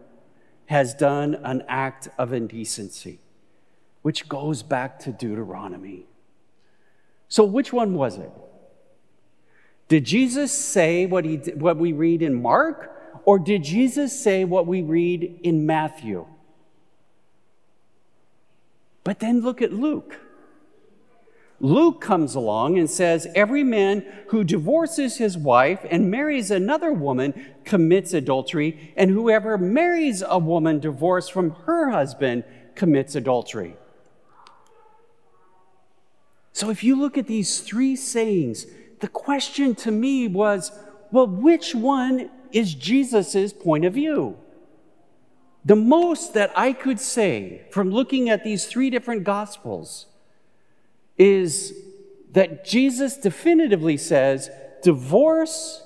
has 0.66 0.94
done 0.94 1.34
an 1.44 1.62
act 1.68 2.08
of 2.18 2.32
indecency, 2.32 3.20
which 4.02 4.28
goes 4.28 4.62
back 4.62 4.98
to 5.00 5.12
Deuteronomy. 5.12 6.06
So, 7.28 7.44
which 7.44 7.72
one 7.72 7.94
was 7.94 8.16
it? 8.16 8.32
Did 9.88 10.04
Jesus 10.04 10.52
say 10.52 11.06
what, 11.06 11.24
he, 11.24 11.36
what 11.36 11.76
we 11.76 11.92
read 11.92 12.22
in 12.22 12.40
Mark, 12.40 12.90
or 13.24 13.38
did 13.38 13.62
Jesus 13.62 14.18
say 14.18 14.44
what 14.44 14.66
we 14.66 14.82
read 14.82 15.40
in 15.42 15.66
Matthew? 15.66 16.26
But 19.02 19.20
then 19.20 19.42
look 19.42 19.60
at 19.60 19.72
Luke. 19.72 20.18
Luke 21.60 22.00
comes 22.00 22.34
along 22.34 22.78
and 22.78 22.90
says, 22.90 23.26
Every 23.34 23.62
man 23.62 24.04
who 24.28 24.44
divorces 24.44 25.16
his 25.16 25.38
wife 25.38 25.84
and 25.88 26.10
marries 26.10 26.50
another 26.50 26.92
woman 26.92 27.54
commits 27.64 28.12
adultery, 28.12 28.92
and 28.96 29.10
whoever 29.10 29.56
marries 29.56 30.22
a 30.26 30.38
woman 30.38 30.80
divorced 30.80 31.32
from 31.32 31.50
her 31.66 31.90
husband 31.90 32.44
commits 32.74 33.14
adultery. 33.14 33.76
So 36.52 36.70
if 36.70 36.84
you 36.84 36.96
look 36.96 37.16
at 37.18 37.26
these 37.26 37.60
three 37.60 37.96
sayings, 37.96 38.66
the 39.00 39.08
question 39.08 39.74
to 39.76 39.90
me 39.90 40.28
was 40.28 40.72
well, 41.10 41.26
which 41.26 41.74
one 41.74 42.30
is 42.50 42.74
Jesus' 42.74 43.52
point 43.52 43.84
of 43.84 43.94
view? 43.94 44.36
The 45.64 45.76
most 45.76 46.34
that 46.34 46.52
I 46.56 46.72
could 46.72 47.00
say 47.00 47.62
from 47.70 47.90
looking 47.90 48.28
at 48.28 48.44
these 48.44 48.66
three 48.66 48.90
different 48.90 49.24
gospels 49.24 50.06
is 51.16 51.72
that 52.32 52.64
Jesus 52.64 53.16
definitively 53.16 53.96
says 53.96 54.50
divorce 54.82 55.82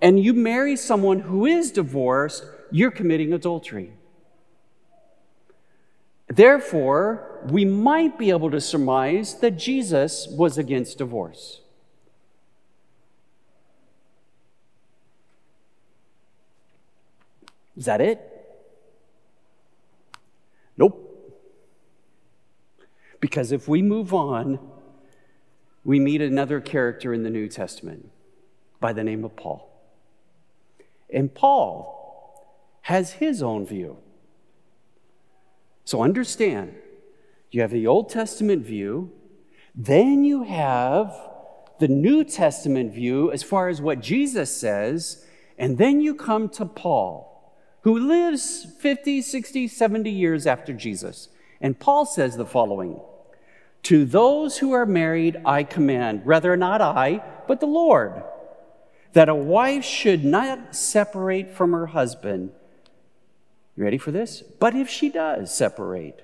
and 0.00 0.22
you 0.22 0.34
marry 0.34 0.76
someone 0.76 1.20
who 1.20 1.46
is 1.46 1.70
divorced, 1.70 2.44
you're 2.70 2.90
committing 2.90 3.32
adultery. 3.32 3.94
Therefore, 6.28 7.40
we 7.48 7.64
might 7.64 8.18
be 8.18 8.30
able 8.30 8.50
to 8.50 8.60
surmise 8.60 9.40
that 9.40 9.52
Jesus 9.52 10.28
was 10.28 10.58
against 10.58 10.98
divorce. 10.98 11.60
Is 17.76 17.84
that 17.84 18.00
it? 18.00 18.35
Because 23.20 23.52
if 23.52 23.68
we 23.68 23.82
move 23.82 24.12
on, 24.12 24.58
we 25.84 26.00
meet 26.00 26.20
another 26.20 26.60
character 26.60 27.14
in 27.14 27.22
the 27.22 27.30
New 27.30 27.48
Testament 27.48 28.10
by 28.80 28.92
the 28.92 29.04
name 29.04 29.24
of 29.24 29.36
Paul. 29.36 29.70
And 31.12 31.32
Paul 31.32 31.96
has 32.82 33.12
his 33.12 33.42
own 33.42 33.66
view. 33.66 33.98
So 35.84 36.02
understand, 36.02 36.74
you 37.50 37.60
have 37.62 37.70
the 37.70 37.86
Old 37.86 38.10
Testament 38.10 38.66
view, 38.66 39.12
then 39.74 40.24
you 40.24 40.42
have 40.42 41.14
the 41.78 41.88
New 41.88 42.24
Testament 42.24 42.92
view 42.92 43.30
as 43.30 43.42
far 43.42 43.68
as 43.68 43.80
what 43.80 44.00
Jesus 44.00 44.54
says, 44.54 45.24
And 45.58 45.78
then 45.78 46.00
you 46.00 46.14
come 46.14 46.48
to 46.50 46.64
Paul, 46.64 47.54
who 47.82 47.98
lives 47.98 48.66
50, 48.80 49.22
60, 49.22 49.68
70 49.68 50.10
years 50.10 50.46
after 50.46 50.72
Jesus. 50.72 51.28
And 51.60 51.78
Paul 51.78 52.06
says 52.06 52.36
the 52.36 52.46
following 52.46 53.00
To 53.84 54.04
those 54.04 54.58
who 54.58 54.72
are 54.72 54.86
married, 54.86 55.40
I 55.44 55.62
command, 55.62 56.22
rather 56.24 56.56
not 56.56 56.80
I, 56.80 57.22
but 57.48 57.60
the 57.60 57.66
Lord, 57.66 58.22
that 59.12 59.28
a 59.28 59.34
wife 59.34 59.84
should 59.84 60.24
not 60.24 60.74
separate 60.74 61.50
from 61.50 61.72
her 61.72 61.86
husband. 61.86 62.52
You 63.76 63.84
ready 63.84 63.98
for 63.98 64.10
this? 64.10 64.42
But 64.58 64.74
if 64.74 64.88
she 64.88 65.08
does 65.08 65.54
separate, 65.54 66.22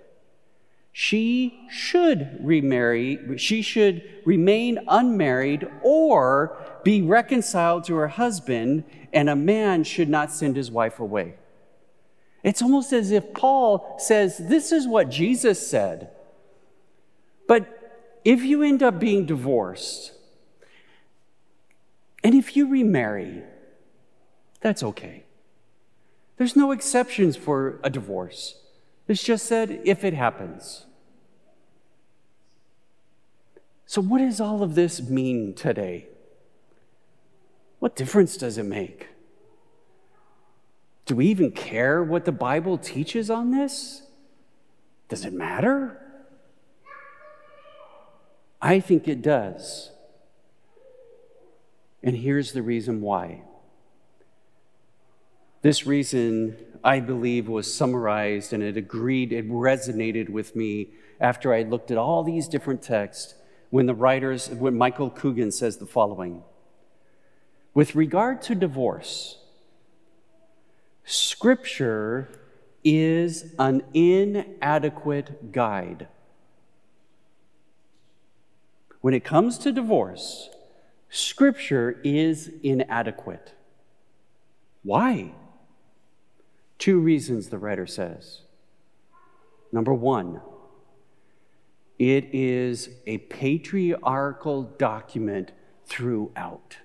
she 0.92 1.66
should 1.70 2.38
remarry, 2.40 3.38
she 3.38 3.62
should 3.62 4.02
remain 4.26 4.78
unmarried 4.88 5.66
or 5.82 6.58
be 6.84 7.00
reconciled 7.00 7.84
to 7.84 7.94
her 7.94 8.08
husband, 8.08 8.84
and 9.12 9.30
a 9.30 9.36
man 9.36 9.84
should 9.84 10.10
not 10.10 10.30
send 10.30 10.56
his 10.56 10.70
wife 10.70 11.00
away. 11.00 11.34
It's 12.42 12.62
almost 12.62 12.92
as 12.92 13.10
if 13.10 13.32
Paul 13.34 13.96
says, 13.98 14.38
This 14.38 14.72
is 14.72 14.86
what 14.86 15.08
Jesus 15.08 15.64
said. 15.64 16.10
But 17.46 18.20
if 18.24 18.42
you 18.42 18.62
end 18.62 18.82
up 18.82 18.98
being 18.98 19.26
divorced, 19.26 20.12
and 22.24 22.34
if 22.34 22.56
you 22.56 22.68
remarry, 22.68 23.42
that's 24.60 24.82
okay. 24.82 25.24
There's 26.36 26.56
no 26.56 26.72
exceptions 26.72 27.36
for 27.36 27.80
a 27.82 27.90
divorce. 27.90 28.58
It's 29.08 29.22
just 29.22 29.46
said 29.46 29.80
if 29.84 30.04
it 30.04 30.14
happens. 30.14 30.86
So, 33.86 34.00
what 34.00 34.18
does 34.18 34.40
all 34.40 34.62
of 34.62 34.74
this 34.74 35.02
mean 35.02 35.54
today? 35.54 36.06
What 37.78 37.94
difference 37.96 38.36
does 38.36 38.56
it 38.56 38.64
make? 38.64 39.08
Do 41.06 41.16
we 41.16 41.26
even 41.26 41.50
care 41.50 42.02
what 42.02 42.24
the 42.24 42.32
Bible 42.32 42.78
teaches 42.78 43.30
on 43.30 43.50
this? 43.50 44.02
Does 45.08 45.24
it 45.24 45.32
matter? 45.32 46.00
I 48.60 48.78
think 48.78 49.08
it 49.08 49.20
does. 49.20 49.90
And 52.02 52.16
here's 52.16 52.52
the 52.52 52.62
reason 52.62 53.00
why. 53.00 53.42
This 55.62 55.86
reason, 55.86 56.56
I 56.82 57.00
believe, 57.00 57.48
was 57.48 57.72
summarized 57.72 58.52
and 58.52 58.62
it 58.62 58.76
agreed, 58.76 59.32
it 59.32 59.48
resonated 59.48 60.28
with 60.28 60.56
me 60.56 60.88
after 61.20 61.54
I 61.54 61.62
looked 61.62 61.90
at 61.90 61.98
all 61.98 62.24
these 62.24 62.48
different 62.48 62.82
texts 62.82 63.34
when 63.70 63.86
the 63.86 63.94
writers, 63.94 64.50
when 64.50 64.76
Michael 64.76 65.10
Coogan 65.10 65.50
says 65.50 65.76
the 65.76 65.86
following 65.86 66.42
With 67.74 67.94
regard 67.94 68.42
to 68.42 68.54
divorce, 68.54 69.38
Scripture 71.04 72.28
is 72.84 73.54
an 73.58 73.82
inadequate 73.92 75.52
guide. 75.52 76.08
When 79.00 79.14
it 79.14 79.24
comes 79.24 79.58
to 79.58 79.72
divorce, 79.72 80.48
Scripture 81.10 82.00
is 82.04 82.50
inadequate. 82.62 83.52
Why? 84.82 85.32
Two 86.78 86.98
reasons, 86.98 87.48
the 87.48 87.58
writer 87.58 87.86
says. 87.86 88.40
Number 89.72 89.94
one, 89.94 90.40
it 91.98 92.28
is 92.32 92.90
a 93.06 93.18
patriarchal 93.18 94.62
document 94.62 95.52
throughout. 95.86 96.78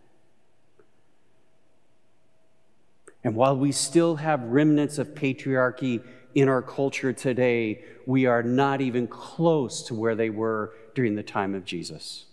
And 3.23 3.35
while 3.35 3.57
we 3.57 3.71
still 3.71 4.17
have 4.17 4.41
remnants 4.43 4.97
of 4.97 5.15
patriarchy 5.15 6.03
in 6.35 6.47
our 6.47 6.61
culture 6.61 7.13
today, 7.13 7.83
we 8.05 8.25
are 8.25 8.43
not 8.43 8.79
even 8.81 9.07
close 9.07 9.83
to 9.83 9.95
where 9.95 10.15
they 10.15 10.29
were 10.29 10.73
during 10.93 11.15
the 11.15 11.23
time 11.23 11.55
of 11.55 11.65
Jesus. 11.65 12.25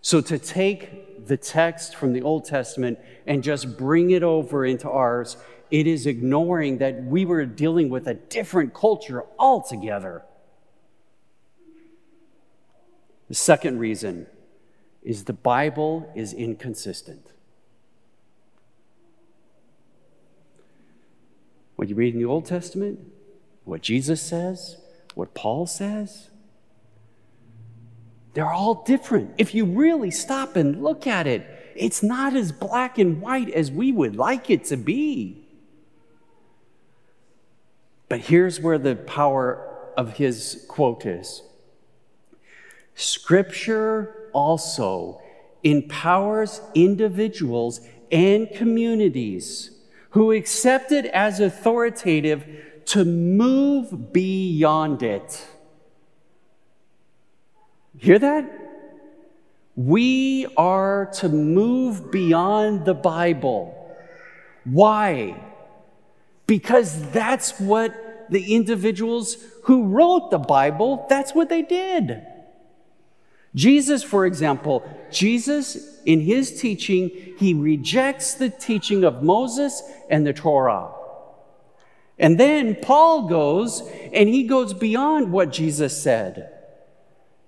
So 0.00 0.20
to 0.20 0.38
take 0.38 1.26
the 1.26 1.36
text 1.36 1.96
from 1.96 2.12
the 2.12 2.22
Old 2.22 2.44
Testament 2.44 2.98
and 3.26 3.42
just 3.42 3.78
bring 3.78 4.10
it 4.10 4.22
over 4.22 4.66
into 4.66 4.90
ours 4.90 5.36
it 5.74 5.88
is 5.88 6.06
ignoring 6.06 6.78
that 6.78 7.02
we 7.02 7.24
were 7.24 7.44
dealing 7.44 7.88
with 7.88 8.06
a 8.06 8.14
different 8.14 8.74
culture 8.74 9.24
altogether. 9.38 10.22
The 13.28 13.34
second 13.34 13.80
reason 13.80 14.28
is 15.02 15.24
the 15.24 15.32
Bible 15.32 16.10
is 16.14 16.32
inconsistent. 16.32 17.26
What 21.84 21.90
you 21.90 21.96
read 21.96 22.14
in 22.14 22.20
the 22.20 22.26
Old 22.26 22.46
Testament, 22.46 22.98
what 23.64 23.82
Jesus 23.82 24.22
says, 24.22 24.78
what 25.14 25.34
Paul 25.34 25.66
says, 25.66 26.30
they're 28.32 28.50
all 28.50 28.84
different. 28.84 29.34
If 29.36 29.54
you 29.54 29.66
really 29.66 30.10
stop 30.10 30.56
and 30.56 30.82
look 30.82 31.06
at 31.06 31.26
it, 31.26 31.46
it's 31.76 32.02
not 32.02 32.34
as 32.34 32.52
black 32.52 32.96
and 32.96 33.20
white 33.20 33.50
as 33.50 33.70
we 33.70 33.92
would 33.92 34.16
like 34.16 34.48
it 34.48 34.64
to 34.64 34.78
be. 34.78 35.46
But 38.08 38.20
here's 38.20 38.62
where 38.62 38.78
the 38.78 38.96
power 38.96 39.92
of 39.94 40.14
his 40.14 40.64
quote 40.70 41.04
is 41.04 41.42
Scripture 42.94 44.30
also 44.32 45.20
empowers 45.62 46.62
individuals 46.74 47.82
and 48.10 48.50
communities 48.52 49.73
who 50.14 50.30
accept 50.30 50.92
it 50.92 51.06
as 51.06 51.40
authoritative 51.40 52.46
to 52.84 53.04
move 53.04 54.12
beyond 54.12 55.02
it. 55.02 55.44
Hear 57.98 58.20
that? 58.20 58.44
We 59.74 60.46
are 60.56 61.06
to 61.14 61.28
move 61.28 62.12
beyond 62.12 62.84
the 62.84 62.94
Bible. 62.94 63.74
Why? 64.62 65.34
Because 66.46 67.10
that's 67.10 67.58
what 67.58 68.26
the 68.30 68.54
individuals 68.54 69.36
who 69.64 69.88
wrote 69.88 70.30
the 70.30 70.38
Bible, 70.38 71.06
that's 71.08 71.34
what 71.34 71.48
they 71.48 71.62
did. 71.62 72.24
Jesus, 73.54 74.02
for 74.02 74.26
example, 74.26 74.82
Jesus, 75.12 76.00
in 76.04 76.20
his 76.20 76.60
teaching, 76.60 77.10
he 77.38 77.54
rejects 77.54 78.34
the 78.34 78.50
teaching 78.50 79.04
of 79.04 79.22
Moses 79.22 79.82
and 80.10 80.26
the 80.26 80.32
Torah. 80.32 80.90
And 82.18 82.38
then 82.38 82.76
Paul 82.76 83.28
goes 83.28 83.82
and 84.12 84.28
he 84.28 84.44
goes 84.44 84.74
beyond 84.74 85.32
what 85.32 85.52
Jesus 85.52 86.00
said. 86.00 86.50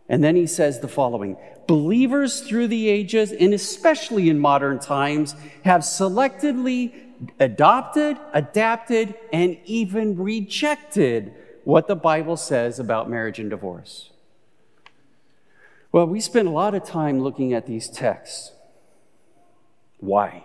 And 0.08 0.22
then 0.22 0.36
he 0.36 0.46
says 0.46 0.80
the 0.80 0.88
following 0.88 1.36
Believers 1.66 2.42
through 2.42 2.68
the 2.68 2.88
ages, 2.88 3.32
and 3.32 3.52
especially 3.52 4.30
in 4.30 4.38
modern 4.38 4.78
times, 4.78 5.34
have 5.64 5.80
selectively 5.80 6.94
adopted, 7.40 8.16
adapted, 8.32 9.14
and 9.32 9.58
even 9.64 10.16
rejected 10.16 11.34
what 11.64 11.88
the 11.88 11.96
Bible 11.96 12.36
says 12.36 12.78
about 12.78 13.10
marriage 13.10 13.40
and 13.40 13.50
divorce. 13.50 14.10
Well, 15.96 16.08
we 16.08 16.20
spend 16.20 16.46
a 16.46 16.50
lot 16.50 16.74
of 16.74 16.84
time 16.84 17.20
looking 17.20 17.54
at 17.54 17.64
these 17.64 17.88
texts. 17.88 18.52
Why? 19.96 20.44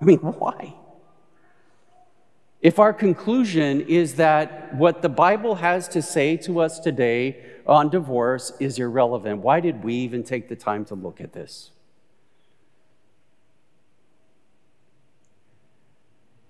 I 0.00 0.04
mean, 0.06 0.20
why? 0.20 0.72
If 2.62 2.78
our 2.78 2.94
conclusion 2.94 3.82
is 3.82 4.14
that 4.14 4.74
what 4.74 5.02
the 5.02 5.10
Bible 5.10 5.56
has 5.56 5.86
to 5.88 6.00
say 6.00 6.38
to 6.38 6.60
us 6.60 6.78
today 6.78 7.44
on 7.66 7.90
divorce 7.90 8.54
is 8.58 8.78
irrelevant, 8.78 9.42
why 9.42 9.60
did 9.60 9.84
we 9.84 9.96
even 9.96 10.24
take 10.24 10.48
the 10.48 10.56
time 10.56 10.86
to 10.86 10.94
look 10.94 11.20
at 11.20 11.34
this? 11.34 11.70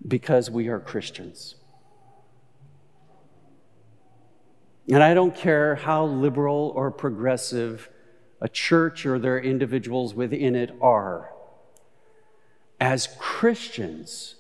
because 0.07 0.51
we 0.51 0.69
are 0.69 0.81
Christians. 0.81 1.57
And 4.89 5.03
I 5.03 5.15
don't 5.15 5.35
care 5.35 5.77
how 5.77 6.07
liberal 6.07 6.73
or 6.75 6.91
progressive 6.91 7.89
a 8.41 8.49
church 8.49 9.05
or 9.05 9.19
their 9.19 9.39
individuals 9.39 10.15
within 10.15 10.57
it 10.57 10.75
are. 10.81 11.31
As 12.81 13.09
Christians, 13.19 14.37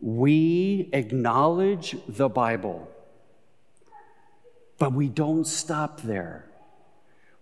we 0.00 0.90
acknowledge 0.92 1.96
the 2.08 2.28
Bible, 2.28 2.88
but 4.78 4.92
we 4.92 5.08
don't 5.08 5.46
stop 5.46 6.02
there. 6.02 6.46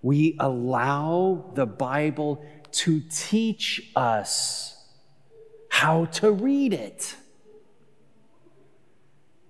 We 0.02 0.36
allow 0.38 1.50
the 1.54 1.66
Bible 1.66 2.44
to 2.72 3.00
teach 3.10 3.90
us 3.96 4.84
how 5.70 6.04
to 6.06 6.30
read 6.30 6.74
it. 6.74 7.16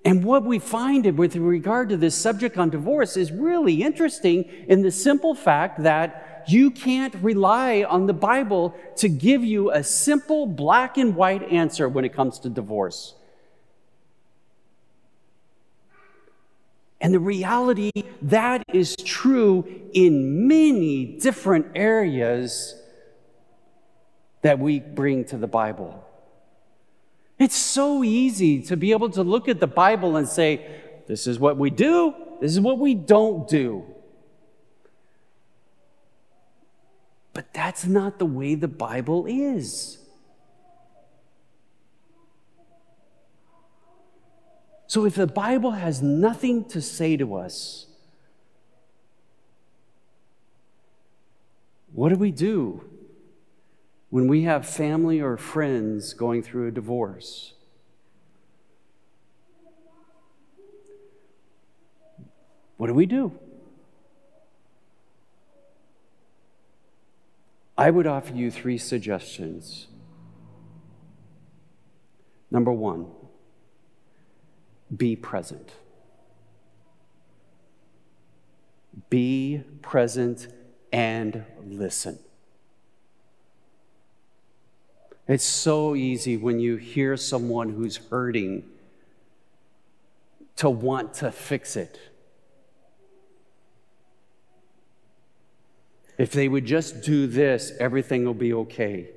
And 0.05 0.25
what 0.25 0.45
we 0.45 0.59
find 0.59 1.17
with 1.17 1.37
regard 1.37 1.89
to 1.91 1.97
this 1.97 2.17
subject 2.17 2.59
on 2.59 2.71
divorce 2.71 3.17
is 3.17 3.31
really 3.31 3.83
interesting 3.83 4.45
in 4.67 4.83
the 4.83 4.91
simple 4.91 5.35
fact 5.35 5.83
that 5.85 6.45
you 6.49 6.73
can't 6.73 7.15
rely 7.17 7.85
on 7.85 8.07
the 8.07 8.13
Bible 8.13 8.75
to 8.97 9.09
give 9.09 9.45
you 9.45 9.71
a 9.71 9.85
simple 9.85 10.47
black 10.47 10.99
and 10.99 11.15
white 11.15 11.45
answer 11.45 11.89
when 11.89 12.05
it 12.05 12.13
comes 12.13 12.41
to 12.41 12.49
divorce. 12.49 13.15
And 17.01 17.15
the 17.15 17.21
reality 17.21 17.91
that 18.23 18.63
is 18.73 18.97
true 18.97 19.67
in 19.93 20.47
many 20.47 21.05
different 21.05 21.67
areas 21.75 22.81
that 24.43 24.59
we 24.59 24.81
bring 24.81 25.25
to 25.27 25.37
the 25.37 25.49
Bible. 25.49 26.05
It's 27.43 27.57
so 27.57 28.05
easy 28.05 28.63
to 28.63 28.77
be 28.77 28.93
able 28.93 29.11
to 29.11 29.25
look 29.25 29.49
at 29.49 29.59
the 29.59 29.67
Bible 29.67 30.17
and 30.17 30.29
say, 30.29 30.65
this 31.09 31.27
is 31.27 31.41
what 31.41 31.57
we 31.57 31.71
do, 31.71 32.15
this 32.41 32.53
is 32.53 32.61
what 32.61 32.79
we 32.79 32.95
don't 32.95 33.49
do. 33.49 33.85
But 37.33 37.53
that's 37.53 37.85
not 37.85 38.21
the 38.21 38.27
way 38.27 38.55
the 38.55 38.69
Bible 38.69 39.27
is. 39.27 39.99
So 44.87 45.05
if 45.05 45.17
the 45.17 45.27
Bible 45.27 45.73
has 45.73 46.01
nothing 46.01 46.65
to 46.67 46.81
say 46.81 47.17
to 47.17 47.35
us, 47.35 47.87
what 51.93 52.11
do 52.11 52.15
we 52.15 52.31
do 52.31 52.92
when 54.13 54.29
we 54.29 54.43
have 54.43 54.69
family 54.69 55.23
or 55.23 55.39
friends 55.39 56.13
going 56.13 56.43
through 56.43 56.69
a 56.69 56.71
divorce? 56.71 57.55
What 62.77 62.89
do 62.89 62.93
we 62.93 63.07
do? 63.07 63.33
I 67.79 67.89
would 67.89 68.07
offer 68.07 68.35
you 68.35 68.51
three 68.51 68.77
suggestions. 68.77 69.87
Number 72.51 72.71
one, 72.71 73.07
be 74.95 75.17
present. 75.17 75.73
Be 79.09 79.63
present 79.81 80.49
and 80.93 81.47
listen. 81.65 82.19
It's 85.33 85.45
so 85.45 85.95
easy 85.95 86.37
when 86.37 86.61
you 86.61 86.77
hear 86.77 87.17
someone 87.17 87.71
who's 87.71 87.97
hurting 87.97 88.65
to 90.57 90.69
want 90.69 91.15
to 91.15 91.33
fix 91.33 91.75
it. 91.75 91.99
If 96.19 96.33
they 96.33 96.49
would 96.49 96.67
just 96.67 97.01
do 97.03 97.27
this, 97.27 97.73
everything 97.81 98.27
will 98.27 98.35
be 98.35 98.53
okay 98.53 99.09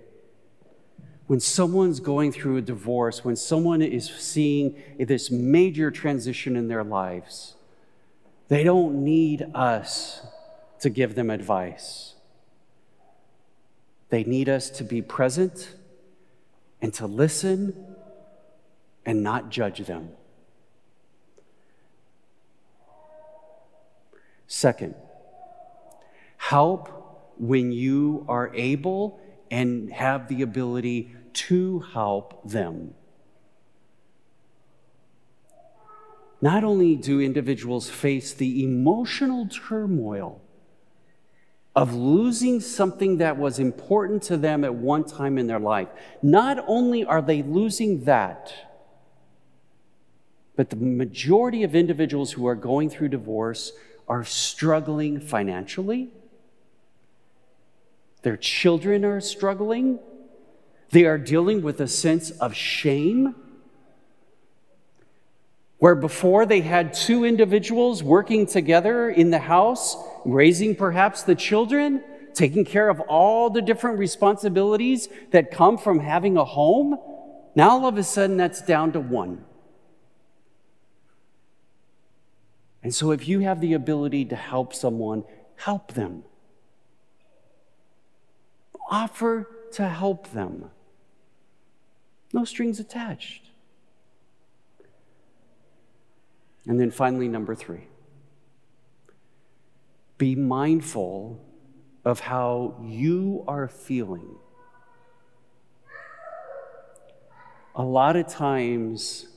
when 1.27 1.41
someone's 1.41 1.99
going 1.99 2.31
through 2.31 2.55
a 2.55 2.61
divorce, 2.61 3.25
when 3.25 3.35
someone 3.35 3.81
is 3.81 4.07
seeing 4.07 4.81
this 4.97 5.29
major 5.29 5.91
transition 5.91 6.55
in 6.55 6.69
their 6.69 6.83
lives, 6.83 7.55
they 8.47 8.63
don't 8.63 9.03
need 9.03 9.43
us 9.53 10.25
to 10.79 10.89
give 10.89 11.15
them 11.15 11.29
advice. 11.29 12.13
They 14.09 14.23
need 14.23 14.47
us 14.47 14.69
to 14.69 14.83
be 14.85 15.01
present 15.01 15.75
and 16.81 16.93
to 16.95 17.07
listen 17.07 17.95
and 19.05 19.23
not 19.23 19.49
judge 19.49 19.79
them. 19.79 20.09
Second, 24.47 24.95
help 26.37 27.33
when 27.37 27.71
you 27.71 28.25
are 28.27 28.53
able 28.55 29.19
and 29.51 29.91
have 29.91 30.27
the 30.27 30.41
ability 30.41 31.15
to 31.33 31.79
help 31.79 32.49
them. 32.49 32.93
Not 36.41 36.63
only 36.63 36.95
do 36.95 37.19
individuals 37.19 37.89
face 37.89 38.33
the 38.33 38.63
emotional 38.63 39.47
turmoil 39.47 40.41
of 41.75 41.93
losing 41.93 42.61
something 42.61 43.17
that 43.17 43.37
was 43.37 43.59
important 43.59 44.23
to 44.23 44.37
them 44.37 44.63
at 44.63 44.73
one 44.73 45.03
time 45.03 45.37
in 45.37 45.47
their 45.47 45.59
life, 45.59 45.89
not 46.21 46.63
only 46.67 47.03
are 47.03 47.21
they 47.21 47.43
losing 47.43 48.05
that, 48.05 48.53
but 50.55 50.69
the 50.69 50.77
majority 50.77 51.63
of 51.63 51.75
individuals 51.75 52.31
who 52.31 52.47
are 52.47 52.55
going 52.55 52.89
through 52.89 53.09
divorce 53.09 53.73
are 54.07 54.23
struggling 54.23 55.19
financially 55.19 56.11
their 58.25 58.37
children 58.37 59.05
are 59.05 59.21
struggling. 59.21 59.99
They 60.89 61.05
are 61.05 61.19
dealing 61.19 61.61
with 61.61 61.79
a 61.79 61.87
sense 61.87 62.31
of 62.31 62.55
shame. 62.55 63.35
Where 65.77 65.93
before 65.93 66.47
they 66.47 66.61
had 66.61 66.95
two 66.95 67.23
individuals 67.23 68.01
working 68.01 68.47
together 68.47 69.11
in 69.11 69.29
the 69.29 69.37
house, 69.37 69.95
raising 70.25 70.75
perhaps 70.75 71.23
the 71.23 71.35
children, 71.35 72.03
taking 72.33 72.65
care 72.65 72.89
of 72.89 72.99
all 73.01 73.49
the 73.49 73.61
different 73.61 73.99
responsibilities 73.99 75.07
that 75.31 75.51
come 75.51 75.77
from 75.77 75.99
having 75.99 76.35
a 76.37 76.43
home, 76.43 76.97
now 77.55 77.69
all 77.69 77.87
of 77.87 77.97
a 77.97 78.03
sudden 78.03 78.35
that's 78.35 78.61
down 78.61 78.91
to 78.91 78.99
one. 78.99 79.45
And 82.83 82.93
so, 82.93 83.11
if 83.11 83.27
you 83.27 83.39
have 83.39 83.61
the 83.61 83.73
ability 83.73 84.25
to 84.25 84.35
help 84.35 84.73
someone, 84.73 85.23
help 85.55 85.93
them 85.93 86.23
offer 88.89 89.49
to 89.73 89.87
help 89.87 90.31
them. 90.31 90.71
No 92.33 92.45
strings 92.45 92.79
attached. 92.79 93.49
And 96.67 96.79
then 96.79 96.91
finally, 96.91 97.27
number 97.27 97.55
three 97.55 97.87
be 100.17 100.35
mindful 100.35 101.39
of 102.03 102.19
how 102.19 102.75
you 102.83 103.43
are 103.47 103.67
feeling. 103.67 104.35
A 107.75 107.83
lot 107.83 108.15
of 108.15 108.27
times, 108.27 109.27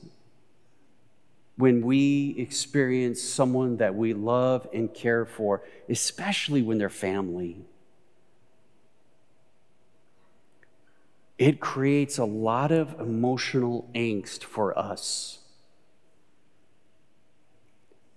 when 1.57 1.85
we 1.85 2.35
experience 2.37 3.21
someone 3.21 3.77
that 3.77 3.93
we 3.95 4.13
love 4.13 4.67
and 4.73 4.93
care 4.93 5.25
for, 5.25 5.61
especially 5.89 6.61
when 6.61 6.77
they're 6.77 6.89
family, 6.89 7.65
it 11.37 11.59
creates 11.59 12.17
a 12.17 12.25
lot 12.25 12.71
of 12.71 12.97
emotional 12.99 13.89
angst 13.93 14.43
for 14.43 14.77
us. 14.77 15.38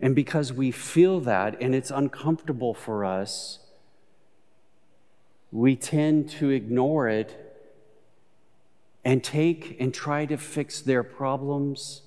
And 0.03 0.15
because 0.15 0.53
we 0.53 0.71
feel 0.71 1.21
that 1.21 1.59
and 1.61 1.75
it's 1.75 1.91
uncomfortable 1.91 2.75
for 2.75 3.05
us, 3.05 3.61
we 5.51 5.77
tend 5.77 6.29
to 6.31 6.51
ignore 6.51 7.09
it 7.09 7.39
and 9.05 9.25
take 9.25 9.77
and 9.81 9.95
try 9.95 10.27
to 10.27 10.37
fix 10.37 10.81
their 10.81 11.03
problems, 11.03 12.03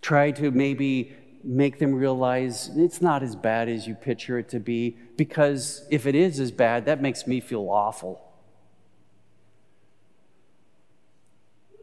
try 0.00 0.30
to 0.30 0.50
maybe 0.50 1.14
make 1.44 1.78
them 1.80 1.92
realize 1.94 2.70
it's 2.76 3.02
not 3.02 3.22
as 3.22 3.34
bad 3.34 3.68
as 3.68 3.86
you 3.86 3.94
picture 3.94 4.38
it 4.38 4.48
to 4.50 4.60
be, 4.60 4.96
because 5.16 5.84
if 5.90 6.06
it 6.06 6.14
is 6.14 6.38
as 6.38 6.52
bad, 6.52 6.86
that 6.86 7.02
makes 7.02 7.26
me 7.26 7.40
feel 7.40 7.68
awful. 7.68 8.32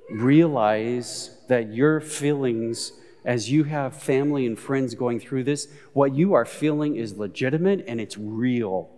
realize 0.10 1.38
that 1.48 1.74
your 1.74 2.00
feelings, 2.02 2.94
as 3.26 3.52
you 3.52 3.66
have 3.66 3.96
family 3.96 4.46
and 4.46 4.58
friends 4.58 4.96
going 4.96 5.20
through 5.20 5.44
this, 5.44 5.68
what 5.94 6.16
you 6.16 6.34
are 6.34 6.46
feeling 6.46 6.96
is 6.96 7.18
legitimate 7.18 7.84
and 7.88 8.00
it's 8.00 8.18
real. 8.18 8.90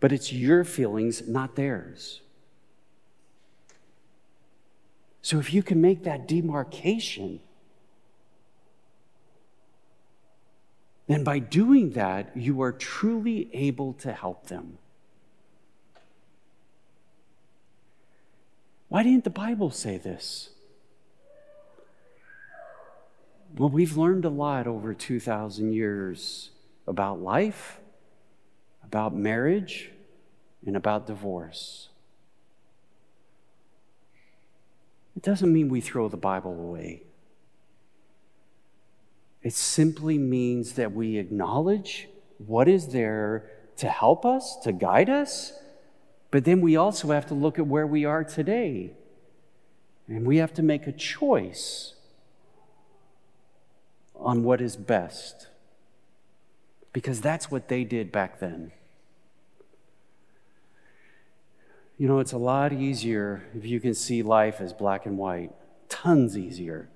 But 0.00 0.12
it's 0.12 0.32
your 0.32 0.64
feelings, 0.64 1.26
not 1.28 1.56
theirs. 1.56 2.20
So 5.22 5.38
if 5.38 5.52
you 5.52 5.62
can 5.62 5.80
make 5.80 6.04
that 6.04 6.28
demarcation, 6.28 7.40
then 11.08 11.24
by 11.24 11.38
doing 11.38 11.90
that, 11.90 12.36
you 12.36 12.60
are 12.62 12.72
truly 12.72 13.48
able 13.52 13.92
to 13.94 14.12
help 14.12 14.48
them. 14.48 14.78
Why 18.88 19.02
didn't 19.02 19.24
the 19.24 19.30
Bible 19.30 19.70
say 19.70 19.98
this? 19.98 20.50
Well, 23.54 23.68
we've 23.70 23.96
learned 23.96 24.24
a 24.24 24.30
lot 24.30 24.66
over 24.66 24.92
2,000 24.92 25.72
years 25.72 26.50
about 26.86 27.20
life, 27.20 27.80
about 28.84 29.14
marriage, 29.14 29.92
and 30.66 30.76
about 30.76 31.06
divorce. 31.06 31.88
It 35.16 35.22
doesn't 35.22 35.52
mean 35.52 35.68
we 35.68 35.80
throw 35.80 36.08
the 36.08 36.16
Bible 36.16 36.52
away. 36.52 37.04
It 39.42 39.54
simply 39.54 40.18
means 40.18 40.72
that 40.72 40.92
we 40.92 41.16
acknowledge 41.18 42.08
what 42.38 42.68
is 42.68 42.88
there 42.88 43.50
to 43.76 43.88
help 43.88 44.26
us, 44.26 44.56
to 44.64 44.72
guide 44.72 45.08
us. 45.08 45.52
But 46.30 46.44
then 46.44 46.60
we 46.60 46.76
also 46.76 47.08
have 47.08 47.26
to 47.26 47.34
look 47.34 47.58
at 47.58 47.66
where 47.66 47.86
we 47.86 48.04
are 48.04 48.24
today. 48.24 48.92
And 50.08 50.26
we 50.26 50.38
have 50.38 50.52
to 50.54 50.62
make 50.62 50.86
a 50.86 50.92
choice 50.92 51.94
on 54.26 54.42
what 54.42 54.60
is 54.60 54.76
best. 54.76 55.46
Because 56.92 57.20
that's 57.20 57.48
what 57.48 57.68
they 57.68 57.84
did 57.84 58.10
back 58.10 58.40
then. 58.40 58.72
You 61.96 62.08
know, 62.08 62.18
it's 62.18 62.32
a 62.32 62.38
lot 62.38 62.72
easier 62.72 63.44
if 63.54 63.64
you 63.64 63.78
can 63.78 63.94
see 63.94 64.22
life 64.22 64.60
as 64.60 64.72
black 64.72 65.06
and 65.06 65.16
white. 65.16 65.52
Tons 65.88 66.36
easier. 66.36 66.88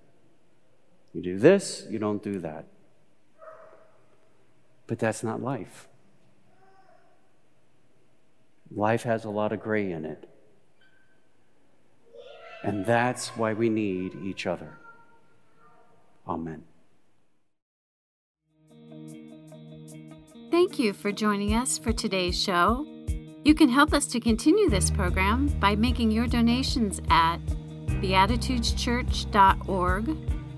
You 1.15 1.23
do 1.23 1.39
this, 1.39 1.87
you 1.89 2.01
don't 2.01 2.23
do 2.23 2.41
that. 2.41 2.67
But 4.89 4.99
that's 4.99 5.23
not 5.23 5.41
life. 5.41 5.87
Life 8.75 9.05
has 9.05 9.25
a 9.25 9.31
lot 9.31 9.53
of 9.53 9.61
gray 9.61 9.91
in 9.91 10.05
it. 10.05 10.29
And 12.63 12.85
that's 12.85 13.29
why 13.29 13.53
we 13.53 13.69
need 13.69 14.17
each 14.17 14.47
other. 14.47 14.79
Amen. 16.27 16.65
Thank 20.51 20.79
you 20.81 20.93
for 20.93 21.13
joining 21.13 21.55
us 21.55 21.79
for 21.79 21.93
today's 21.93 22.37
show. 22.37 22.85
You 23.45 23.55
can 23.55 23.69
help 23.69 23.93
us 23.93 24.07
to 24.07 24.19
continue 24.19 24.69
this 24.69 24.91
program 24.91 25.47
by 25.61 25.77
making 25.77 26.11
your 26.11 26.27
donations 26.27 27.01
at 27.09 27.39
beatitudeschurch.org 27.87 30.05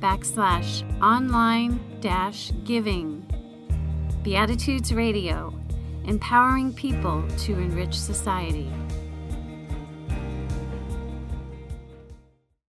backslash 0.01 1.03
online 1.03 1.79
dash 2.01 2.53
giving. 2.65 3.27
Beatitudes 4.23 4.95
Radio, 4.95 5.53
empowering 6.07 6.73
people 6.73 7.23
to 7.41 7.59
enrich 7.59 8.01
society. 8.01 8.73